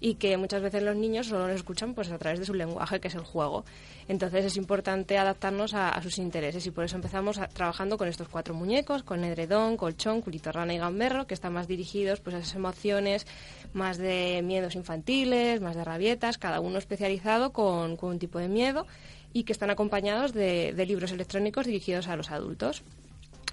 y 0.00 0.14
que 0.14 0.36
muchas 0.36 0.62
veces 0.62 0.82
los 0.82 0.96
niños 0.96 1.26
solo 1.26 1.48
lo 1.48 1.54
escuchan 1.54 1.94
pues 1.94 2.10
a 2.10 2.18
través 2.18 2.38
de 2.38 2.46
su 2.46 2.54
lenguaje, 2.54 3.00
que 3.00 3.08
es 3.08 3.14
el 3.14 3.22
juego. 3.22 3.64
Entonces 4.08 4.44
es 4.44 4.56
importante 4.56 5.18
adaptarnos 5.18 5.74
a, 5.74 6.00
sus 6.02 6.18
intereses 6.18 6.66
y 6.66 6.70
por 6.70 6.84
eso 6.84 6.96
empezamos 6.96 7.40
trabajando 7.52 7.98
con 7.98 8.08
estos 8.08 8.28
cuatro 8.28 8.54
muñecos, 8.54 9.02
con 9.02 9.24
edredón, 9.24 9.76
colchón, 9.76 10.20
culito 10.20 10.52
rana 10.52 10.74
y 10.74 10.78
gamberro, 10.78 11.26
que 11.26 11.34
están 11.34 11.52
más 11.52 11.66
dirigidos 11.66 12.20
pues 12.20 12.36
a 12.36 12.38
esas 12.38 12.54
emociones 12.54 13.26
más 13.72 13.98
de 13.98 14.42
miedos 14.44 14.74
infantiles, 14.74 15.60
más 15.60 15.76
de 15.76 15.84
rabietas, 15.84 16.38
cada 16.38 16.60
uno 16.60 16.78
especializado 16.78 17.52
con, 17.52 17.98
un 18.00 18.18
tipo 18.18 18.38
de 18.38 18.48
miedo 18.48 18.86
y 19.32 19.44
que 19.44 19.52
están 19.52 19.70
acompañados 19.70 20.32
de 20.32 20.86
libros 20.86 21.12
electrónicos 21.12 21.66
dirigidos 21.66 22.08
a 22.08 22.16
los 22.16 22.30
adultos. 22.30 22.84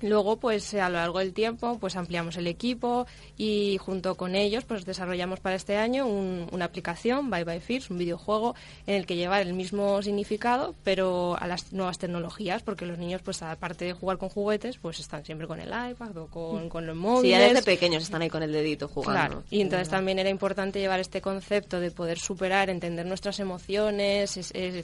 Luego, 0.04 0.36
pues 0.36 0.74
a 0.74 0.90
lo 0.90 0.98
largo 0.98 1.20
del 1.20 1.34
tiempo, 1.34 1.78
pues 1.80 1.96
ampliamos 1.96 2.36
el 2.36 2.48
equipo 2.48 3.08
y 3.38 3.78
junto 3.80 4.16
con 4.16 4.36
ellos, 4.36 4.66
pues 4.66 4.84
desarrollamos 4.84 5.40
para 5.40 5.56
este 5.56 5.78
año 5.78 6.06
una 6.06 6.66
aplicación, 6.66 7.30
Bye 7.30 7.46
Bye 7.46 7.62
Fears, 7.62 7.90
un 7.90 7.98
videojuego 7.98 8.54
en 8.86 8.96
el 8.96 9.06
que 9.06 9.16
llevar 9.16 9.42
el 9.44 9.54
mismo 9.54 10.02
significado, 10.02 10.76
pero 10.84 11.38
a 11.40 11.48
las 11.48 11.72
nuevas 11.72 12.00
tecnologías, 12.00 12.64
porque 12.64 12.86
los 12.86 12.98
niños, 12.98 13.22
pues 13.24 13.42
aparte 13.44 13.86
de 13.86 13.94
jugar 13.94 14.18
con 14.18 14.28
juguetes, 14.28 14.78
pues 14.78 15.00
están 15.00 15.24
siempre 15.24 15.48
con 15.48 15.62
el 15.62 15.70
iPad 15.70 16.18
o 16.18 16.28
con, 16.28 16.68
con 16.68 16.86
los 16.86 16.98
móviles. 16.98 17.42
Sí, 17.42 17.54
desde 17.54 17.64
pequeños 17.64 18.04
están 18.04 18.22
ahí 18.24 18.30
con 18.30 18.44
el 18.44 18.52
dedito 18.52 18.90
jugando. 18.90 19.14
Claro. 19.14 19.44
Y 19.52 19.62
entonces 19.62 19.88
también 19.88 20.20
era 20.20 20.30
importante 20.30 20.80
llevar 20.80 21.00
este 21.00 21.22
concepto 21.22 21.80
de 21.80 21.92
poder 21.92 22.20
superar, 22.20 22.70
entender 22.70 23.06
nuestras 23.06 23.40
emociones, 23.40 24.38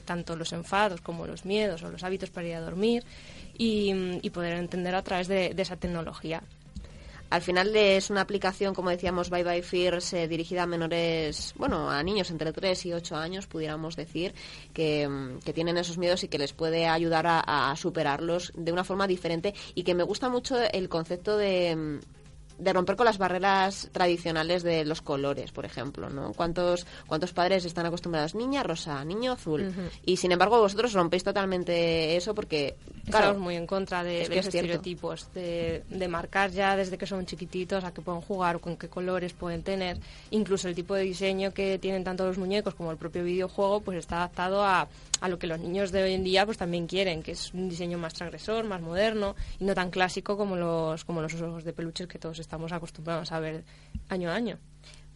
tanto 0.06 0.34
los 0.34 0.54
enfados 0.54 1.02
como 1.02 1.26
los 1.26 1.44
miedos 1.44 1.82
o 1.82 1.90
los 1.90 2.04
hábitos 2.04 2.30
para 2.30 2.48
ir 2.48 2.54
a 2.54 2.60
dormir 2.60 3.04
y, 3.62 4.30
poder 4.30 4.54
entender 4.54 4.94
a 4.94 5.02
través 5.02 5.28
de, 5.28 5.54
esa 5.56 5.76
tecnología. 5.76 6.42
Al 7.28 7.42
final 7.42 7.76
es 7.76 8.10
una 8.10 8.22
aplicación, 8.22 8.74
como 8.74 8.90
decíamos, 8.90 9.28
Bye 9.30 9.44
Bye 9.44 9.62
Fears, 9.62 10.14
eh, 10.14 10.26
dirigida 10.26 10.64
a 10.64 10.66
menores, 10.66 11.52
bueno, 11.56 11.88
a 11.88 12.02
niños 12.02 12.30
entre 12.30 12.52
3 12.52 12.86
y 12.86 12.92
8 12.94 13.16
años, 13.16 13.46
pudiéramos 13.46 13.94
decir, 13.94 14.34
que, 14.72 15.08
tienen 15.54 15.76
esos 15.76 15.98
miedos 15.98 16.24
y 16.24 16.28
que 16.28 16.38
les 16.38 16.54
puede 16.54 16.88
ayudar 16.88 17.26
a, 17.28 17.74
superarlos 17.76 18.50
de 18.56 18.72
una 18.72 18.82
forma 18.82 19.06
diferente 19.06 19.54
y 19.74 19.84
que 19.84 19.94
me 19.94 20.02
gusta 20.04 20.28
mucho 20.28 20.56
el 20.58 20.88
concepto 20.88 21.36
de, 21.36 22.00
de 22.60 22.72
romper 22.72 22.96
con 22.96 23.06
las 23.06 23.18
barreras 23.18 23.88
tradicionales 23.92 24.62
de 24.62 24.84
los 24.84 25.00
colores, 25.00 25.50
por 25.50 25.64
ejemplo, 25.64 26.10
¿no? 26.10 26.32
¿Cuántos, 26.34 26.86
cuántos 27.06 27.32
padres 27.32 27.64
están 27.64 27.86
acostumbrados? 27.86 28.34
Niña 28.34 28.62
rosa, 28.62 29.02
niño 29.04 29.32
azul. 29.32 29.72
Y 30.04 30.18
sin 30.18 30.32
embargo 30.32 30.60
vosotros 30.60 30.92
rompéis 30.92 31.24
totalmente 31.24 32.16
eso 32.16 32.34
porque... 32.34 32.76
Claro, 33.06 33.26
Estamos 33.26 33.42
muy 33.42 33.56
en 33.56 33.66
contra 33.66 34.04
de, 34.04 34.28
de 34.28 34.38
estereotipos, 34.38 35.32
de, 35.32 35.82
de, 35.88 36.08
marcar 36.08 36.50
ya 36.50 36.76
desde 36.76 36.96
que 36.96 37.06
son 37.06 37.26
chiquititos 37.26 37.82
a 37.82 37.92
qué 37.92 38.02
pueden 38.02 38.20
jugar, 38.20 38.60
con 38.60 38.76
qué 38.76 38.88
colores 38.88 39.32
pueden 39.32 39.62
tener. 39.62 39.98
Incluso 40.30 40.68
el 40.68 40.74
tipo 40.74 40.94
de 40.94 41.02
diseño 41.02 41.52
que 41.52 41.78
tienen 41.78 42.04
tanto 42.04 42.26
los 42.26 42.38
muñecos 42.38 42.74
como 42.74 42.92
el 42.92 42.98
propio 42.98 43.24
videojuego, 43.24 43.80
pues 43.80 43.98
está 43.98 44.18
adaptado 44.18 44.62
a, 44.62 44.86
a 45.20 45.28
lo 45.28 45.38
que 45.38 45.46
los 45.46 45.58
niños 45.58 45.92
de 45.92 46.02
hoy 46.02 46.14
en 46.14 46.24
día 46.24 46.44
pues 46.46 46.58
también 46.58 46.86
quieren, 46.86 47.22
que 47.22 47.32
es 47.32 47.52
un 47.52 47.68
diseño 47.68 47.98
más 47.98 48.14
transgresor, 48.14 48.64
más 48.64 48.80
moderno 48.80 49.36
y 49.58 49.64
no 49.64 49.74
tan 49.74 49.90
clásico 49.90 50.36
como 50.36 50.56
los, 50.56 51.04
como 51.04 51.20
los 51.20 51.34
ojos 51.34 51.64
de 51.64 51.72
peluches 51.72 52.08
que 52.08 52.18
todos 52.18 52.38
estamos 52.50 52.72
acostumbrados 52.72 53.30
a 53.30 53.38
ver 53.38 53.64
año 54.08 54.28
a 54.28 54.34
año. 54.34 54.58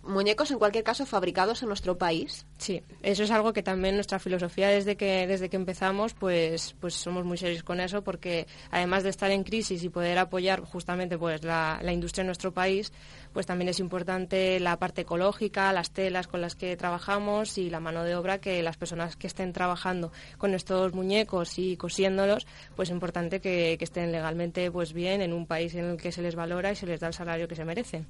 Muñecos, 0.07 0.51
en 0.51 0.59
cualquier 0.59 0.85
caso, 0.85 1.07
fabricados 1.07 1.63
en 1.63 1.69
nuestro 1.69 1.97
país. 1.97 2.47
Sí, 2.59 2.83
eso 3.03 3.23
es 3.23 3.31
algo 3.31 3.53
que 3.53 3.63
también 3.63 3.95
nuestra 3.95 4.19
filosofía 4.19 4.69
desde 4.69 4.97
que, 4.97 5.27
desde 5.27 5.49
que 5.49 5.57
empezamos, 5.57 6.13
pues, 6.13 6.75
pues 6.79 6.95
somos 6.95 7.25
muy 7.25 7.39
serios 7.39 7.63
con 7.63 7.81
eso, 7.81 8.03
porque 8.03 8.47
además 8.71 9.03
de 9.03 9.11
estar 9.11 9.31
en 9.31 9.45
crisis 9.45 9.83
y 9.83 9.89
poder 9.89 10.19
apoyar 10.19 10.61
justamente 10.61 11.17
pues 11.17 11.43
la, 11.43 11.81
la 11.83 11.93
industria 11.93 12.23
en 12.23 12.27
nuestro 12.27 12.53
país, 12.53 12.93
pues 13.33 13.47
también 13.47 13.69
es 13.69 13.81
importante 13.81 14.61
la 14.61 14.79
parte 14.79 15.03
ecológica, 15.03 15.73
las 15.73 15.91
telas 15.91 16.27
con 16.27 16.41
las 16.41 16.55
que 16.55 16.77
trabajamos 16.77 17.57
y 17.57 17.71
la 17.71 17.81
mano 17.81 18.05
de 18.05 18.15
obra 18.15 18.39
que 18.39 18.63
las 18.63 18.77
personas 18.77 19.17
que 19.17 19.27
estén 19.27 19.53
trabajando 19.53 20.13
con 20.39 20.55
estos 20.55 20.93
muñecos 20.93 21.59
y 21.59 21.77
cosiéndolos, 21.77 22.47
pues 22.77 22.91
es 22.91 22.95
importante 22.95 23.41
que, 23.41 23.77
que 23.79 23.85
estén 23.85 24.13
legalmente 24.13 24.71
pues 24.71 24.93
bien 24.93 25.23
en 25.23 25.33
un 25.33 25.47
país 25.47 25.75
en 25.75 25.87
el 25.87 25.97
que 25.97 26.13
se 26.13 26.23
les 26.23 26.35
valora 26.35 26.73
y 26.73 26.77
se 26.77 26.87
les 26.87 27.01
da 27.01 27.07
el 27.07 27.15
salario 27.15 27.49
que 27.49 27.57
se 27.57 27.65
merecen. 27.65 28.07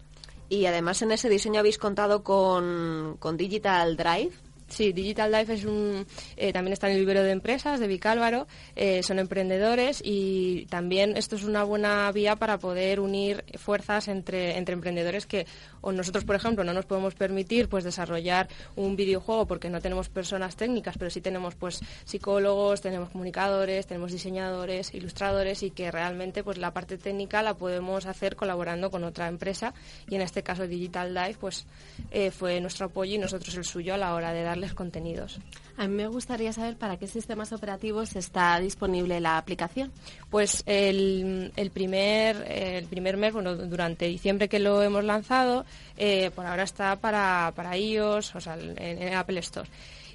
Y 0.48 0.66
además 0.66 1.02
en 1.02 1.12
ese 1.12 1.28
diseño 1.28 1.60
habéis 1.60 1.78
contado 1.78 2.22
con, 2.22 3.16
con 3.18 3.36
Digital 3.36 3.96
Drive, 3.96 4.32
Sí, 4.66 4.92
Digital 4.92 5.30
Life 5.30 5.52
es 5.52 5.64
un, 5.64 6.06
eh, 6.36 6.52
también 6.52 6.72
está 6.72 6.88
en 6.88 6.94
el 6.94 7.00
vivero 7.00 7.22
de 7.22 7.30
empresas 7.32 7.78
de 7.80 7.86
Vicálvaro, 7.86 8.46
eh, 8.74 9.02
son 9.02 9.18
emprendedores 9.18 10.00
y 10.02 10.66
también 10.66 11.16
esto 11.16 11.36
es 11.36 11.44
una 11.44 11.64
buena 11.64 12.10
vía 12.12 12.36
para 12.36 12.58
poder 12.58 12.98
unir 12.98 13.44
fuerzas 13.56 14.08
entre, 14.08 14.56
entre 14.56 14.74
emprendedores 14.74 15.26
que 15.26 15.46
o 15.84 15.92
nosotros, 15.92 16.24
por 16.24 16.34
ejemplo, 16.34 16.64
no 16.64 16.72
nos 16.72 16.86
podemos 16.86 17.14
permitir 17.14 17.68
pues 17.68 17.84
desarrollar 17.84 18.48
un 18.74 18.96
videojuego 18.96 19.46
porque 19.46 19.68
no 19.68 19.82
tenemos 19.82 20.08
personas 20.08 20.56
técnicas, 20.56 20.96
pero 20.98 21.10
sí 21.10 21.20
tenemos 21.20 21.54
pues 21.54 21.80
psicólogos, 22.04 22.80
tenemos 22.80 23.10
comunicadores, 23.10 23.86
tenemos 23.86 24.10
diseñadores, 24.10 24.94
ilustradores 24.94 25.62
y 25.62 25.70
que 25.70 25.90
realmente 25.90 26.42
pues 26.42 26.56
la 26.56 26.72
parte 26.72 26.96
técnica 26.96 27.42
la 27.42 27.54
podemos 27.54 28.06
hacer 28.06 28.34
colaborando 28.34 28.90
con 28.90 29.04
otra 29.04 29.28
empresa 29.28 29.74
y 30.08 30.14
en 30.14 30.22
este 30.22 30.42
caso 30.42 30.66
Digital 30.66 31.12
Life 31.12 31.36
pues 31.38 31.66
eh, 32.10 32.30
fue 32.30 32.60
nuestro 32.62 32.86
apoyo 32.86 33.14
y 33.14 33.18
nosotros 33.18 33.54
el 33.56 33.64
suyo 33.64 33.92
a 33.92 33.98
la 33.98 34.14
hora 34.14 34.32
de 34.32 34.42
dar 34.42 34.54
darles 34.54 34.74
contenidos. 34.74 35.40
A 35.76 35.88
mí 35.88 35.94
me 35.94 36.06
gustaría 36.06 36.52
saber 36.52 36.76
para 36.76 36.96
qué 36.98 37.08
sistemas 37.08 37.52
operativos 37.52 38.14
está 38.14 38.58
disponible 38.60 39.20
la 39.20 39.38
aplicación. 39.38 39.90
Pues 40.30 40.62
el, 40.66 41.50
primer, 41.72 42.44
el 42.48 42.86
primer 42.86 43.16
mes, 43.16 43.32
bueno, 43.32 43.56
durante 43.56 44.06
diciembre 44.06 44.48
que 44.48 44.60
lo 44.60 44.82
hemos 44.82 45.02
lanzado, 45.02 45.64
eh, 45.96 46.30
por 46.34 46.46
ahora 46.46 46.62
está 46.62 46.96
para, 46.96 47.52
para 47.56 47.76
iOS, 47.76 48.36
o 48.36 48.40
sea, 48.40 48.56
en, 48.56 49.14
Apple 49.14 49.40
Store. 49.40 49.68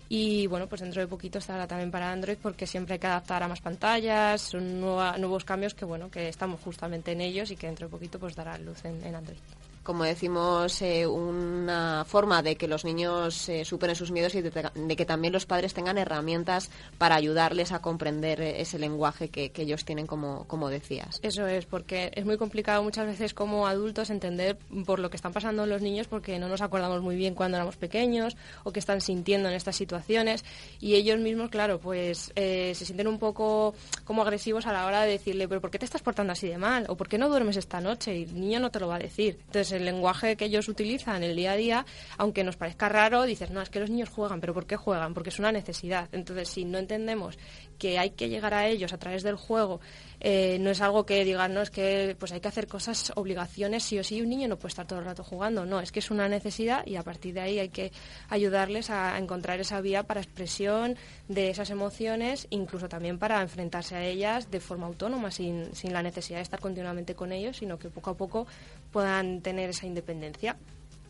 Y 0.08 0.48
bueno, 0.48 0.68
pues 0.68 0.82
dentro 0.82 1.02
de 1.02 1.08
poquito 1.08 1.40
estará 1.40 1.68
también 1.68 1.92
para 1.92 2.12
Android 2.12 2.38
porque 2.42 2.66
siempre 2.66 2.94
hay 2.94 3.00
que 3.00 3.08
adaptar 3.08 3.44
a 3.44 3.48
más 3.48 3.62
pantallas, 3.62 4.42
son 4.42 4.80
nuevos 4.80 5.44
cambios 5.44 5.76
que 5.76 5.86
bueno, 5.86 6.10
que 6.10 6.30
estamos 6.30 6.62
justamente 6.62 7.12
en 7.12 7.22
ellos 7.22 7.52
y 7.52 7.56
que 7.56 7.68
dentro 7.68 7.88
de 7.88 7.92
poquito 7.92 8.18
pues 8.18 8.36
dará 8.36 8.58
luz 8.58 8.84
en 8.86 9.14
Android 9.14 9.38
como 9.84 10.04
decimos, 10.04 10.82
eh, 10.82 11.08
una 11.08 12.06
forma 12.06 12.44
de 12.44 12.56
que 12.56 12.68
los 12.68 12.86
niños 12.86 13.50
eh, 13.50 13.66
superen 13.66 13.96
sus 13.96 14.12
miedos 14.12 14.36
y 14.36 14.42
de, 14.42 14.96
que 14.96 15.06
también 15.06 15.34
los 15.34 15.46
padres 15.46 15.74
tengan 15.74 15.98
herramientas 15.98 16.70
para 16.98 17.16
ayudarles 17.16 17.72
a 17.72 17.80
comprender 17.80 18.42
eh, 18.42 18.62
ese 18.62 18.78
lenguaje 18.78 19.30
que, 19.30 19.52
ellos 19.60 19.84
tienen, 19.84 20.08
como, 20.08 20.46
como 20.48 20.70
decías. 20.70 21.20
Eso 21.22 21.46
es, 21.46 21.66
porque 21.66 22.12
es 22.16 22.26
muy 22.26 22.38
complicado 22.38 22.82
muchas 22.82 23.06
veces 23.06 23.34
como 23.34 23.68
adultos 23.68 24.10
entender 24.10 24.58
por 24.86 25.00
lo 25.00 25.10
que 25.10 25.18
están 25.18 25.34
pasando 25.34 25.66
los 25.66 25.82
niños 25.82 26.08
porque 26.08 26.40
no 26.40 26.48
nos 26.48 26.62
acordamos 26.62 27.02
muy 27.02 27.18
bien 27.18 27.36
cuando 27.36 27.58
éramos 27.58 27.76
pequeños 27.76 28.38
o 28.64 28.72
qué 28.72 28.80
están 28.80 29.02
sintiendo 29.02 29.50
en 29.50 29.56
estas 29.56 29.76
situaciones 29.76 30.46
y 30.80 30.96
ellos 30.96 31.20
mismos, 31.20 31.50
claro, 31.50 31.80
pues 31.80 32.32
se 32.36 32.74
sienten 32.74 33.08
un 33.08 33.20
poco 33.20 33.74
como 34.06 34.22
agresivos 34.22 34.66
a 34.66 34.72
la 34.72 34.86
hora 34.86 35.02
de 35.02 35.12
decirle, 35.12 35.48
pero 35.48 35.60
¿por 35.60 35.72
qué 35.72 35.80
te 35.80 35.86
estás 35.86 36.02
portando 36.02 36.32
así 36.32 36.48
de 36.48 36.58
mal? 36.58 36.86
¿O 36.88 36.96
por 36.96 37.10
qué 37.10 37.18
no 37.18 37.28
duermes 37.28 37.58
esta 37.58 37.82
noche? 37.82 38.16
Y 38.16 38.24
el 38.24 38.40
niño 38.40 38.60
no 38.60 38.72
te 38.72 38.80
lo 38.80 38.88
va 38.88 38.96
a 38.96 39.00
decir. 39.00 39.40
Entonces, 39.48 39.69
el 39.72 39.86
lenguaje 39.86 40.36
que 40.36 40.46
ellos 40.46 40.68
utilizan 40.68 41.24
el 41.24 41.36
día 41.36 41.54
a 41.54 41.56
día, 41.56 41.86
aunque 42.18 42.44
nos 42.44 42.58
parezca 42.58 42.90
raro, 42.90 43.24
dices, 43.24 43.52
no, 43.52 43.62
es 43.62 43.70
que 43.70 43.80
los 43.80 43.90
niños 43.90 44.10
juegan, 44.10 44.40
pero 44.42 44.54
¿por 44.54 44.66
qué 44.66 44.76
juegan? 44.76 45.14
Porque 45.14 45.30
es 45.30 45.40
una 45.40 45.52
necesidad. 45.52 46.10
Entonces, 46.12 46.50
si 46.50 46.66
no 46.66 46.78
entendemos 46.78 47.38
que 47.78 47.98
hay 47.98 48.12
que 48.12 48.30
llegar 48.30 48.54
a 48.54 48.68
ellos 48.68 48.94
a 48.94 48.98
través 48.98 49.24
del 49.24 49.36
juego, 49.36 49.80
eh, 50.20 50.58
no 50.60 50.70
es 50.70 50.82
algo 50.82 51.06
que 51.06 51.24
digan, 51.24 51.56
que 51.72 52.16
pues 52.20 52.32
hay 52.32 52.42
que 52.42 52.48
hacer 52.48 52.68
cosas, 52.68 53.12
obligaciones, 53.16 53.84
sí 53.84 53.98
o 53.98 54.04
sí, 54.04 54.22
un 54.22 54.30
niño 54.30 54.48
no 54.48 54.58
puede 54.58 54.70
estar 54.70 54.86
todo 54.86 55.00
el 55.00 55.06
rato 55.06 55.24
jugando, 55.24 55.66
no, 55.66 55.80
es 55.80 55.92
que 55.92 56.00
es 56.00 56.12
una 56.12 56.28
necesidad 56.28 56.86
y 56.86 56.96
a 56.96 57.04
partir 57.04 57.34
de 57.34 57.42
ahí 57.42 57.60
hay 57.60 57.70
que 57.70 57.92
ayudarles 58.30 58.90
a 58.90 59.18
encontrar 59.18 59.60
esa 59.60 59.82
vía 59.82 60.04
para 60.04 60.22
expresión 60.22 60.96
de 61.28 61.50
esas 61.50 61.70
emociones, 61.70 62.48
incluso 62.50 62.90
también 62.90 63.18
para 63.18 63.42
enfrentarse 63.42 63.96
a 63.96 64.04
ellas 64.04 64.52
de 64.52 64.60
forma 64.60 64.88
autónoma, 64.88 65.32
sin, 65.32 65.74
sin 65.74 65.94
la 65.94 66.04
necesidad 66.04 66.40
de 66.40 66.44
estar 66.44 66.60
continuamente 66.60 67.16
con 67.16 67.32
ellos, 67.32 67.58
sino 67.58 67.80
que 67.80 67.90
poco 67.90 68.12
a 68.12 68.18
poco 68.18 68.48
puedan 68.92 69.42
tener 69.42 69.70
esa 69.70 69.86
independencia 69.86 70.58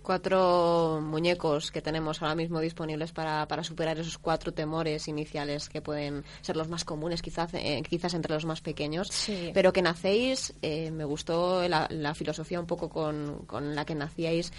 cuatro 0.09 1.01
muñecos 1.03 1.71
que 1.71 1.83
tenemos 1.83 2.21
ahora 2.21 2.33
mismo 2.33 2.59
disponibles 2.59 3.11
para, 3.11 3.47
para 3.47 3.63
superar 3.63 3.99
esos 3.99 4.17
cuatro 4.17 4.51
temores 4.51 5.07
iniciales 5.07 5.69
que 5.69 5.81
pueden 5.81 6.23
ser 6.41 6.57
los 6.57 6.67
más 6.67 6.83
comunes, 6.83 7.21
quizás, 7.21 7.53
eh, 7.53 7.83
quizás 7.87 8.15
entre 8.15 8.33
los 8.33 8.43
más 8.43 8.61
pequeños, 8.61 9.11
pero 9.53 9.71
que 9.71 9.83
nacéis, 9.83 10.55
eh, 10.63 10.89
me 10.89 11.05
gustó 11.05 11.67
la, 11.67 11.87
la, 11.91 12.15
filosofía 12.15 12.59
un 12.59 12.65
poco 12.65 12.89
con, 12.89 13.43
con 13.45 13.75
la 13.75 13.85
que 13.85 13.93
nacíais, 13.93 14.51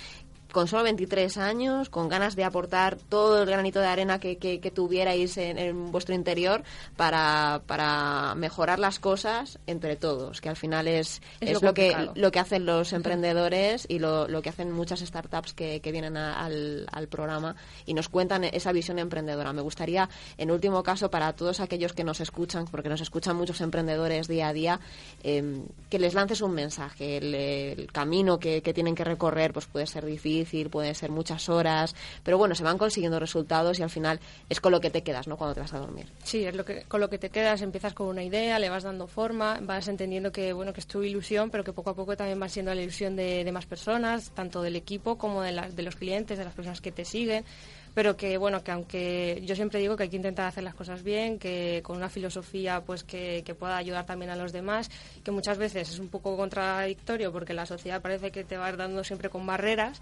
con 0.53 0.69
solo 0.69 0.83
23 0.85 1.39
años, 1.39 1.89
con 1.89 2.09
ganas 2.09 2.37
de 2.37 2.45
aportar 2.45 2.97
todo 2.97 3.43
el 3.43 3.49
granito 3.49 3.81
de 3.81 3.87
arena 3.87 4.19
que, 4.19 4.39
que, 4.39 4.71
tuvierais 4.71 5.37
en, 5.37 5.91
vuestro 5.93 6.15
interior 6.15 6.63
para, 6.97 7.63
para, 7.67 8.35
mejorar 8.35 8.79
las 8.79 8.99
cosas 8.99 9.59
entre 9.67 9.97
todos, 9.97 10.41
que 10.41 10.49
al 10.49 10.57
final 10.57 10.89
es, 10.89 11.23
es, 11.41 11.63
lo, 11.63 11.75
que, 11.75 12.11
lo 12.15 12.31
que 12.31 12.39
hacen 12.39 12.67
los 12.67 12.93
emprendedores 12.93 13.87
y 13.89 13.99
lo, 13.99 14.29
lo 14.29 14.43
que 14.43 14.49
hacen 14.49 14.73
muchas 14.73 15.01
startups 15.01 15.53
que, 15.53 15.81
que 15.81 15.93
vienen 15.93 16.17
al, 16.17 16.87
al, 16.91 17.09
programa 17.09 17.57
y 17.87 17.95
nos 17.95 18.09
cuentan 18.09 18.45
esa 18.45 18.73
visión 18.73 18.99
emprendedora. 18.99 19.53
Me 19.53 19.63
gustaría, 19.63 20.09
en 20.39 20.51
último 20.51 20.83
caso, 20.83 21.11
para 21.11 21.33
todos 21.33 21.61
aquellos 21.61 21.93
que 21.93 22.05
nos 22.05 22.21
escuchan, 22.21 22.67
porque 22.67 22.89
nos 22.89 23.01
escuchan 23.01 23.37
muchos 23.37 23.61
emprendedores 23.61 24.29
día 24.29 24.49
a 24.49 24.53
día, 24.53 24.81
em, 25.23 25.65
que 25.89 25.99
les 25.99 26.15
lances 26.15 26.41
un 26.41 26.53
mensaje. 26.53 27.19
El, 27.19 27.35
el 27.35 27.93
camino 27.93 28.39
que, 28.39 28.63
que 28.63 28.73
tienen 28.73 28.95
que 28.95 29.05
recorrer 29.05 29.53
pues 29.53 29.67
puede 29.67 29.87
ser 29.87 30.07
difícil 30.07 30.40
difícil, 30.41 30.71
puede 30.71 30.95
ser 30.95 31.11
muchas 31.11 31.49
horas, 31.49 31.95
pero 32.23 32.39
bueno, 32.39 32.55
se 32.55 32.65
van 32.65 32.79
consiguiendo 32.79 33.19
resultados 33.19 33.79
y 33.79 33.83
al 33.83 33.91
final 33.91 34.21
es 34.49 34.61
con 34.61 34.73
lo 34.73 34.81
que 34.81 34.91
te 34.91 35.03
quedas, 35.03 35.29
¿no? 35.29 35.37
Cuando 35.37 35.55
te 35.55 35.61
vas 35.61 35.73
a 35.73 35.79
dormir. 35.79 36.07
Sí, 36.25 36.45
es 36.45 36.55
lo 36.55 36.65
que, 36.65 36.83
con 36.85 37.01
lo 37.01 37.09
que 37.09 37.19
te 37.19 37.31
quedas, 37.31 37.63
empiezas 37.63 37.95
con 37.95 38.09
una 38.09 38.23
idea, 38.23 38.59
le 38.59 38.69
vas 38.69 38.83
dando 38.83 39.07
forma, 39.07 39.59
vas 39.63 39.89
entendiendo 39.89 40.33
que, 40.33 40.53
bueno, 40.53 40.73
que 40.73 40.81
es 40.81 40.87
tu 40.87 41.03
ilusión, 41.03 41.51
pero 41.51 41.65
que 41.65 41.73
poco 41.73 41.91
a 41.91 41.95
poco 41.95 42.17
también 42.17 42.41
va 42.41 42.49
siendo 42.49 42.75
la 42.75 42.83
ilusión 42.83 43.17
de, 43.17 43.45
de 43.45 43.53
más 43.53 43.67
personas, 43.67 44.31
tanto 44.31 44.63
del 44.63 44.77
equipo 44.77 45.19
como 45.19 45.43
de, 45.43 45.53
de 45.53 45.83
los 45.83 45.97
clientes, 45.97 46.39
de 46.39 46.45
las 46.45 46.55
personas 46.55 46.81
que 46.81 46.93
te 46.93 47.05
siguen 47.05 47.45
pero 47.95 48.17
que 48.17 48.39
bueno 48.39 48.63
que 48.63 48.71
aunque 48.71 49.43
yo 49.45 49.57
siempre 49.57 49.81
digo 49.81 49.97
que 49.97 50.05
hay 50.05 50.09
que 50.09 50.17
intentar 50.17 50.47
hacer 50.47 50.65
las 50.65 50.75
cosas 50.75 51.03
bien 51.03 51.39
que 51.39 51.81
con 51.83 51.97
una 51.97 52.09
filosofía 52.09 52.81
pues 52.83 53.05
que, 53.05 53.45
pueda 53.59 53.77
ayudar 53.77 54.07
también 54.07 54.31
a 54.31 54.37
los 54.37 54.53
demás 54.53 54.91
que 55.25 55.31
muchas 55.33 55.59
veces 55.59 55.91
es 55.91 55.99
un 55.99 56.09
poco 56.09 56.37
contradictorio 56.37 57.33
porque 57.33 57.53
la 57.53 57.67
sociedad 57.67 58.01
parece 58.01 58.31
que 58.31 58.45
te 58.45 58.57
va 58.57 58.71
dando 58.73 59.03
siempre 59.03 59.29
con 59.29 59.45
barreras 59.45 59.99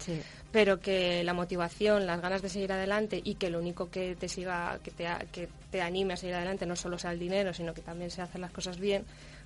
pero 0.51 0.79
que 0.79 1.23
la 1.23 1.33
motivación 1.33 2.05
las 2.05 2.21
ganas 2.21 2.41
de 2.41 2.49
seguir 2.49 2.71
adelante 2.71 3.19
y 3.23 3.35
que 3.35 3.49
lo 3.49 3.59
único 3.59 3.89
que 3.89 4.15
te 4.15 4.29
siga 4.29 4.79
que 4.83 4.91
te, 4.91 5.07
que 5.31 5.49
te 5.71 5.81
anime 5.81 6.13
a 6.13 6.17
seguir 6.17 6.35
adelante 6.35 6.65
no 6.65 6.75
solo 6.75 6.99
sea 6.99 7.11
el 7.11 7.19
dinero 7.19 7.53
sino 7.53 7.73
que 7.73 7.81
también 7.81 8.11
se 8.11 8.21
hacen 8.21 8.41
las 8.41 8.51
cosas 8.51 8.79
bien 8.79 9.03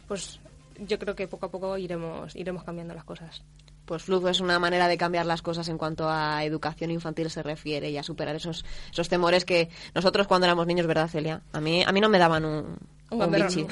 pues 0.07 0.39
yo 0.79 0.99
creo 0.99 1.15
que 1.15 1.27
poco 1.27 1.45
a 1.45 1.51
poco 1.51 1.77
iremos 1.77 2.35
iremos 2.35 2.63
cambiando 2.63 2.93
las 2.93 3.05
cosas 3.05 3.41
pues 3.85 4.03
Flujo 4.03 4.29
es 4.29 4.39
una 4.39 4.59
manera 4.59 4.87
de 4.87 4.97
cambiar 4.97 5.25
las 5.25 5.41
cosas 5.41 5.67
en 5.69 5.77
cuanto 5.77 6.09
a 6.09 6.43
educación 6.43 6.91
infantil 6.91 7.29
se 7.29 7.43
refiere 7.43 7.89
y 7.89 7.97
a 7.97 8.03
superar 8.03 8.35
esos, 8.35 8.65
esos 8.91 9.09
temores 9.09 9.45
que 9.45 9.69
nosotros 9.93 10.27
cuando 10.27 10.45
éramos 10.45 10.67
niños, 10.67 10.87
¿verdad, 10.87 11.07
Celia? 11.07 11.41
A 11.51 11.61
mí, 11.61 11.83
a 11.85 11.91
mí 11.91 12.01
no 12.01 12.09
me 12.09 12.19
daban 12.19 12.45
un, 12.45 12.77
un, 13.13 13.31
bichi. 13.31 13.65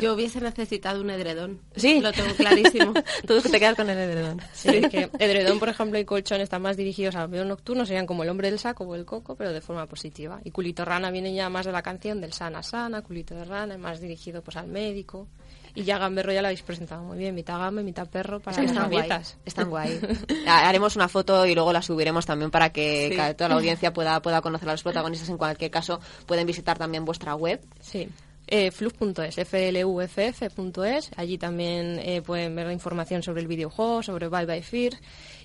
Yo 0.00 0.14
hubiese 0.14 0.40
necesitado 0.40 1.00
un 1.00 1.10
edredón. 1.10 1.60
Sí. 1.74 2.00
Lo 2.00 2.12
tengo 2.12 2.34
clarísimo. 2.34 2.92
Tú 3.26 3.40
te 3.40 3.58
quedas 3.58 3.74
con 3.74 3.90
el 3.90 3.98
edredón. 3.98 4.40
Sí, 4.52 4.82
que 4.88 5.10
edredón, 5.18 5.58
por 5.58 5.68
ejemplo, 5.68 5.98
y 5.98 6.04
colchón 6.04 6.40
están 6.40 6.62
más 6.62 6.76
dirigidos 6.76 7.16
al 7.16 7.28
medio 7.28 7.44
nocturno, 7.44 7.86
serían 7.86 8.06
como 8.06 8.22
el 8.22 8.28
hombre 8.28 8.50
del 8.50 8.58
saco 8.58 8.84
o 8.84 8.94
el 8.94 9.04
coco, 9.04 9.36
pero 9.36 9.52
de 9.52 9.60
forma 9.60 9.86
positiva. 9.86 10.40
Y 10.44 10.50
culito 10.50 10.84
rana 10.84 11.10
viene 11.10 11.34
ya 11.34 11.48
más 11.48 11.66
de 11.66 11.72
la 11.72 11.82
canción 11.82 12.20
del 12.20 12.32
sana 12.32 12.62
sana, 12.62 13.02
culito 13.02 13.34
de 13.34 13.44
rana, 13.44 13.76
más 13.78 14.00
dirigido 14.00 14.42
pues 14.42 14.56
al 14.56 14.68
médico. 14.68 15.28
Y 15.76 15.84
ya 15.84 15.98
Gamberro 15.98 16.32
ya 16.32 16.40
lo 16.40 16.48
habéis 16.48 16.62
presentado 16.62 17.04
muy 17.04 17.18
bien, 17.18 17.34
mitad 17.34 17.58
gamba 17.58 17.82
y 17.82 17.84
mitad 17.84 18.08
perro 18.08 18.40
para 18.40 18.62
las 18.62 18.74
rabietas. 18.74 19.36
Están 19.44 19.68
guay. 19.68 20.00
Haremos 20.46 20.96
una 20.96 21.06
foto 21.06 21.44
y 21.44 21.54
luego 21.54 21.70
la 21.70 21.82
subiremos 21.82 22.24
también 22.24 22.50
para 22.50 22.70
que 22.70 23.34
toda 23.36 23.50
la 23.50 23.54
audiencia 23.56 23.92
pueda, 23.92 24.20
pueda 24.22 24.40
conocer 24.40 24.68
a 24.70 24.72
los 24.72 24.82
protagonistas. 24.82 25.28
En 25.28 25.36
cualquier 25.36 25.70
caso, 25.70 26.00
pueden 26.24 26.46
visitar 26.46 26.78
también 26.78 27.04
vuestra 27.04 27.34
web. 27.34 27.60
Sí. 27.80 28.08
Eh, 28.46 28.70
fluff.es, 28.70 29.34
fluff.es. 29.34 31.10
Allí 31.16 31.36
también 31.36 31.98
eh, 31.98 32.22
pueden 32.22 32.54
ver 32.56 32.66
la 32.66 32.72
información 32.72 33.22
sobre 33.22 33.42
el 33.42 33.46
videojuego, 33.46 34.02
sobre 34.02 34.28
Bye 34.28 34.46
Bye 34.46 34.62
Fear 34.62 34.94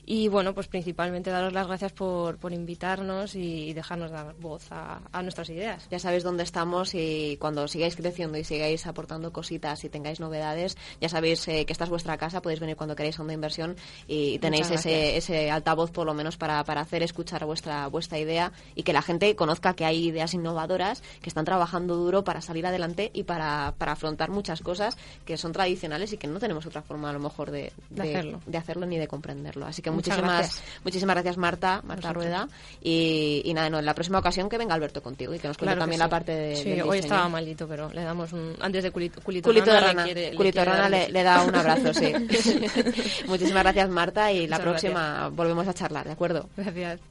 y 0.06 0.28
bueno, 0.28 0.54
pues 0.54 0.68
principalmente 0.68 1.30
daros 1.30 1.54
las 1.54 1.68
gracias 1.68 1.92
por, 1.92 2.38
por 2.38 2.54
invitarnos 2.54 3.36
y 3.36 3.74
dejarnos 3.74 4.12
dar 4.12 4.36
voz 4.40 4.72
a, 4.72 5.02
a, 5.12 5.22
nuestras 5.22 5.50
ideas. 5.50 5.88
Ya 5.90 6.00
sabéis 6.00 6.24
dónde 6.24 6.44
estamos 6.44 6.94
y 6.96 7.38
cuando 7.40 7.68
sigáis 7.68 7.96
creciendo 7.96 8.38
y 8.38 8.44
sigáis 8.44 8.88
aportando 8.88 9.32
cositas 9.32 9.84
y 9.84 9.90
tengáis 9.90 10.20
novedades, 10.20 10.78
ya 11.00 11.10
sabéis 11.10 11.48
eh, 11.48 11.66
que 11.66 11.74
esta 11.74 11.84
es 11.84 11.90
vuestra 11.90 12.18
casa, 12.18 12.42
podéis 12.42 12.60
venir 12.60 12.76
cuando 12.76 12.96
queráis 12.96 13.20
a 13.20 13.24
una 13.24 13.34
inversión 13.34 13.76
y 14.08 14.40
tenéis 14.40 14.72
ese, 14.72 15.18
ese 15.18 15.52
altavoz 15.52 15.92
por 15.92 16.06
lo 16.06 16.14
menos 16.14 16.38
para, 16.38 16.64
para 16.64 16.82
hacer 16.82 17.04
escuchar 17.04 17.46
vuestra, 17.46 17.88
vuestra 17.88 18.18
idea 18.18 18.52
y 18.76 18.84
que 18.84 18.94
la 18.94 19.02
gente 19.02 19.36
conozca 19.36 19.76
que 19.76 19.86
hay 19.86 20.08
ideas 20.08 20.34
innovadoras 20.34 21.04
que 21.22 21.30
están 21.30 21.46
trabajando 21.46 21.96
duro 21.96 22.24
para 22.24 22.42
salir 22.42 22.66
adelante 22.66 23.12
y 23.14 23.24
para, 23.24 23.76
para 23.78 23.94
afrontar 23.94 24.30
muchas 24.32 24.62
cosas 24.62 24.98
que 25.26 25.38
son 25.38 25.52
tradicionales 25.52 26.14
y 26.14 26.18
que 26.18 26.28
no 26.28 26.40
tenemos 26.40 26.66
otra 26.66 26.82
forma 26.82 27.10
a 27.10 27.14
lo 27.14 27.20
mejor 27.20 27.52
de, 27.52 27.72
de, 27.90 28.02
hacerlo. 28.02 28.42
de 28.46 28.58
hacerlo 28.58 28.86
ni 28.86 28.98
de 28.98 29.08
comprenderlo. 29.08 29.66
Así 29.66 29.82
que 29.82 29.91
muchísimas 29.92 30.38
gracias. 30.38 30.64
muchísimas 30.84 31.16
gracias 31.16 31.38
Marta, 31.38 31.82
Marta 31.84 32.14
Rueda. 32.14 32.48
Y, 32.82 33.42
y, 33.46 33.54
nada, 33.54 33.70
no, 33.70 33.80
en 33.80 33.86
la 33.86 33.94
próxima 33.94 34.20
ocasión 34.20 34.50
que 34.50 34.58
venga 34.58 34.74
Alberto 34.74 35.02
contigo 35.04 35.34
y 35.34 35.40
que 35.40 35.48
nos 35.48 35.58
cuente 35.58 35.78
también 35.78 36.00
la 36.00 36.10
parte 36.10 36.32
de. 36.32 36.56
Sí, 36.56 36.82
hoy 36.82 37.00
estaba 37.00 37.28
malito, 37.30 37.68
pero 37.68 37.90
le 37.92 38.04
damos 38.04 38.34
un. 38.34 38.56
Antes 38.62 38.84
de 38.84 38.92
culito, 38.92 39.22
culito, 39.22 39.50
culito 39.50 39.66
rana, 39.66 39.82
de 39.82 39.88
rana, 39.88 40.06
le, 40.06 40.36
culito 40.36 40.60
le, 40.60 40.66
rana 40.66 40.90
le, 40.90 41.24
da 41.24 41.44
un 41.44 41.56
abrazo, 41.56 41.94
sí. 41.94 42.14
muchísimas 43.28 43.64
gracias 43.64 43.90
Marta 43.90 44.32
y 44.32 44.48
la 44.48 44.58
Muchas 44.58 44.72
próxima 44.72 45.12
gracias. 45.12 45.36
volvemos 45.36 45.68
a 45.68 45.74
charlar, 45.74 46.06
¿de 46.06 46.14
acuerdo? 46.14 46.50
Gracias. 46.56 47.02